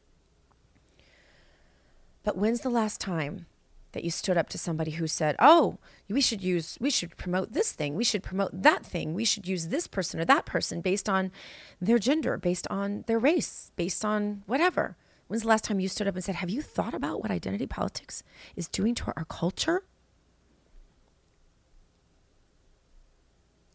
But 2.23 2.35
when's 2.35 2.61
the 2.61 2.69
last 2.71 2.99
time 2.99 3.45
that 3.91 4.03
you 4.03 4.09
stood 4.09 4.37
up 4.37 4.49
to 4.49 4.57
somebody 4.57 4.91
who 4.93 5.05
said, 5.05 5.35
"Oh, 5.37 5.77
we 6.09 6.19
should 6.19 6.41
use 6.41 6.79
we 6.81 6.89
should 6.89 7.15
promote 7.15 7.53
this 7.53 7.73
thing. 7.73 7.93
We 7.93 8.03
should 8.03 8.23
promote 8.23 8.63
that 8.63 8.83
thing. 8.83 9.13
We 9.13 9.23
should 9.23 9.47
use 9.47 9.67
this 9.67 9.85
person 9.85 10.19
or 10.19 10.25
that 10.25 10.47
person 10.47 10.81
based 10.81 11.07
on 11.07 11.31
their 11.79 11.99
gender, 11.99 12.37
based 12.37 12.67
on 12.71 13.03
their 13.05 13.19
race, 13.19 13.71
based 13.75 14.03
on 14.03 14.41
whatever." 14.47 14.95
When's 15.31 15.43
the 15.43 15.47
last 15.47 15.63
time 15.63 15.79
you 15.79 15.87
stood 15.87 16.09
up 16.09 16.15
and 16.15 16.23
said, 16.25 16.35
Have 16.35 16.49
you 16.49 16.61
thought 16.61 16.93
about 16.93 17.21
what 17.21 17.31
identity 17.31 17.65
politics 17.65 18.21
is 18.57 18.67
doing 18.67 18.93
to 18.95 19.13
our 19.15 19.23
culture? 19.23 19.85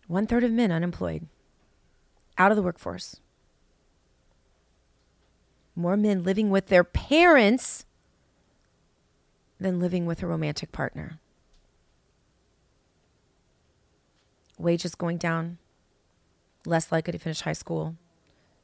One 0.07 0.27
third 0.27 0.45
of 0.45 0.53
men 0.53 0.71
unemployed, 0.71 1.29
out 2.37 2.53
of 2.53 2.57
the 2.59 2.62
workforce. 2.62 3.21
More 5.75 5.97
men 5.97 6.23
living 6.23 6.51
with 6.51 6.66
their 6.66 6.85
parents 6.85 7.87
than 9.59 9.81
living 9.81 10.05
with 10.05 10.23
a 10.23 10.27
romantic 10.27 10.73
partner. 10.73 11.21
Wages 14.59 14.95
going 14.95 15.16
down, 15.16 15.57
less 16.66 16.92
likely 16.92 17.12
to 17.12 17.19
finish 17.19 17.40
high 17.40 17.55
school. 17.55 17.97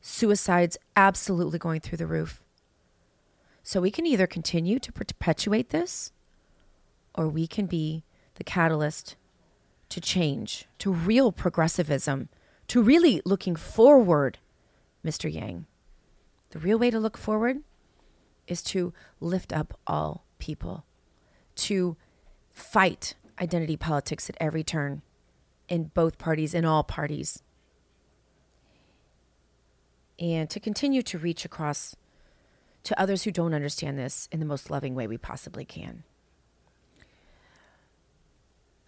Suicides 0.02 0.76
absolutely 0.94 1.58
going 1.58 1.80
through 1.80 1.96
the 1.96 2.06
roof. 2.06 2.42
So 3.62 3.80
we 3.80 3.90
can 3.90 4.06
either 4.06 4.26
continue 4.26 4.78
to 4.78 4.92
perpetuate 4.92 5.70
this 5.70 6.12
or 7.14 7.28
we 7.28 7.46
can 7.46 7.66
be 7.66 8.04
the 8.34 8.44
catalyst 8.44 9.16
to 9.88 10.00
change, 10.00 10.66
to 10.78 10.92
real 10.92 11.32
progressivism, 11.32 12.28
to 12.68 12.82
really 12.82 13.20
looking 13.24 13.54
forward, 13.54 14.38
Mr. 15.04 15.32
Yang. 15.32 15.66
The 16.50 16.58
real 16.58 16.78
way 16.78 16.90
to 16.90 16.98
look 16.98 17.16
forward 17.16 17.58
is 18.46 18.62
to 18.62 18.92
lift 19.20 19.52
up 19.52 19.78
all 19.86 20.24
people, 20.38 20.84
to 21.56 21.96
fight 22.50 23.14
identity 23.40 23.76
politics 23.76 24.28
at 24.28 24.36
every 24.40 24.64
turn 24.64 25.02
in 25.68 25.84
both 25.94 26.18
parties, 26.18 26.54
in 26.54 26.64
all 26.64 26.82
parties, 26.82 27.42
and 30.18 30.50
to 30.50 30.60
continue 30.60 31.02
to 31.02 31.18
reach 31.18 31.44
across 31.44 31.96
to 32.84 33.00
others 33.00 33.22
who 33.22 33.30
don't 33.30 33.54
understand 33.54 33.98
this 33.98 34.28
in 34.32 34.40
the 34.40 34.46
most 34.46 34.70
loving 34.70 34.94
way 34.94 35.06
we 35.06 35.18
possibly 35.18 35.64
can. 35.64 36.04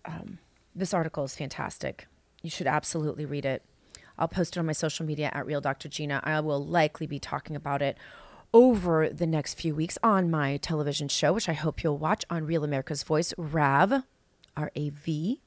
Um, 0.05 0.39
this 0.75 0.93
article 0.93 1.25
is 1.25 1.37
fantastic. 1.37 2.07
You 2.43 2.51
should 2.51 2.67
absolutely 2.67 3.25
read 3.25 3.45
it. 3.45 3.63
I'll 4.19 4.29
post 4.29 4.57
it 4.57 4.61
on 4.61 4.67
my 4.67 4.73
social 4.73 5.07
media 5.07 5.31
at 5.33 5.47
Real 5.47 5.61
Dr. 5.61 5.89
Gina. 5.89 6.21
I 6.23 6.41
will 6.41 6.65
likely 6.65 7.07
be 7.07 7.19
talking 7.19 7.57
about 7.57 7.83
it 7.83 7.97
over 8.53 9.09
the 9.09 9.27
next 9.27 9.55
few 9.55 9.75
weeks 9.75 9.99
on 10.03 10.31
my 10.31 10.57
television 10.59 11.09
show, 11.09 11.33
which 11.33 11.49
I 11.49 11.55
hope 11.55 11.83
you'll 11.83 11.99
watch 11.99 12.25
on 12.31 12.47
Real 12.47 12.63
America's 12.63 13.03
Voice, 13.03 13.35
RAV, 13.37 14.05
R 14.57 14.71
A 14.77 14.91
V. 14.91 15.41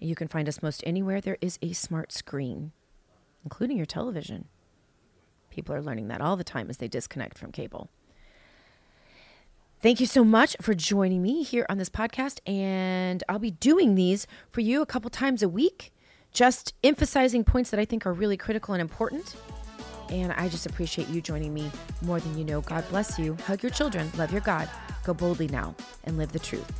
You 0.00 0.14
can 0.14 0.28
find 0.28 0.48
us 0.48 0.62
most 0.62 0.82
anywhere 0.86 1.20
there 1.20 1.36
is 1.40 1.58
a 1.60 1.72
smart 1.74 2.10
screen, 2.10 2.72
including 3.44 3.76
your 3.76 3.86
television. 3.86 4.48
People 5.52 5.74
are 5.74 5.82
learning 5.82 6.08
that 6.08 6.22
all 6.22 6.36
the 6.36 6.44
time 6.44 6.70
as 6.70 6.78
they 6.78 6.88
disconnect 6.88 7.36
from 7.36 7.52
cable. 7.52 7.90
Thank 9.82 10.00
you 10.00 10.06
so 10.06 10.24
much 10.24 10.56
for 10.62 10.72
joining 10.72 11.20
me 11.20 11.42
here 11.42 11.66
on 11.68 11.76
this 11.76 11.90
podcast. 11.90 12.40
And 12.48 13.22
I'll 13.28 13.38
be 13.38 13.50
doing 13.50 13.94
these 13.94 14.26
for 14.48 14.62
you 14.62 14.80
a 14.80 14.86
couple 14.86 15.10
times 15.10 15.42
a 15.42 15.50
week, 15.50 15.92
just 16.32 16.72
emphasizing 16.82 17.44
points 17.44 17.68
that 17.68 17.78
I 17.78 17.84
think 17.84 18.06
are 18.06 18.14
really 18.14 18.38
critical 18.38 18.72
and 18.72 18.80
important. 18.80 19.36
And 20.08 20.32
I 20.32 20.48
just 20.48 20.64
appreciate 20.64 21.08
you 21.08 21.20
joining 21.20 21.52
me 21.52 21.70
more 22.00 22.18
than 22.18 22.38
you 22.38 22.44
know. 22.44 22.62
God 22.62 22.88
bless 22.88 23.18
you. 23.18 23.36
Hug 23.46 23.62
your 23.62 23.70
children. 23.70 24.10
Love 24.16 24.32
your 24.32 24.40
God. 24.40 24.70
Go 25.04 25.12
boldly 25.12 25.48
now 25.48 25.74
and 26.04 26.16
live 26.16 26.32
the 26.32 26.38
truth. 26.38 26.70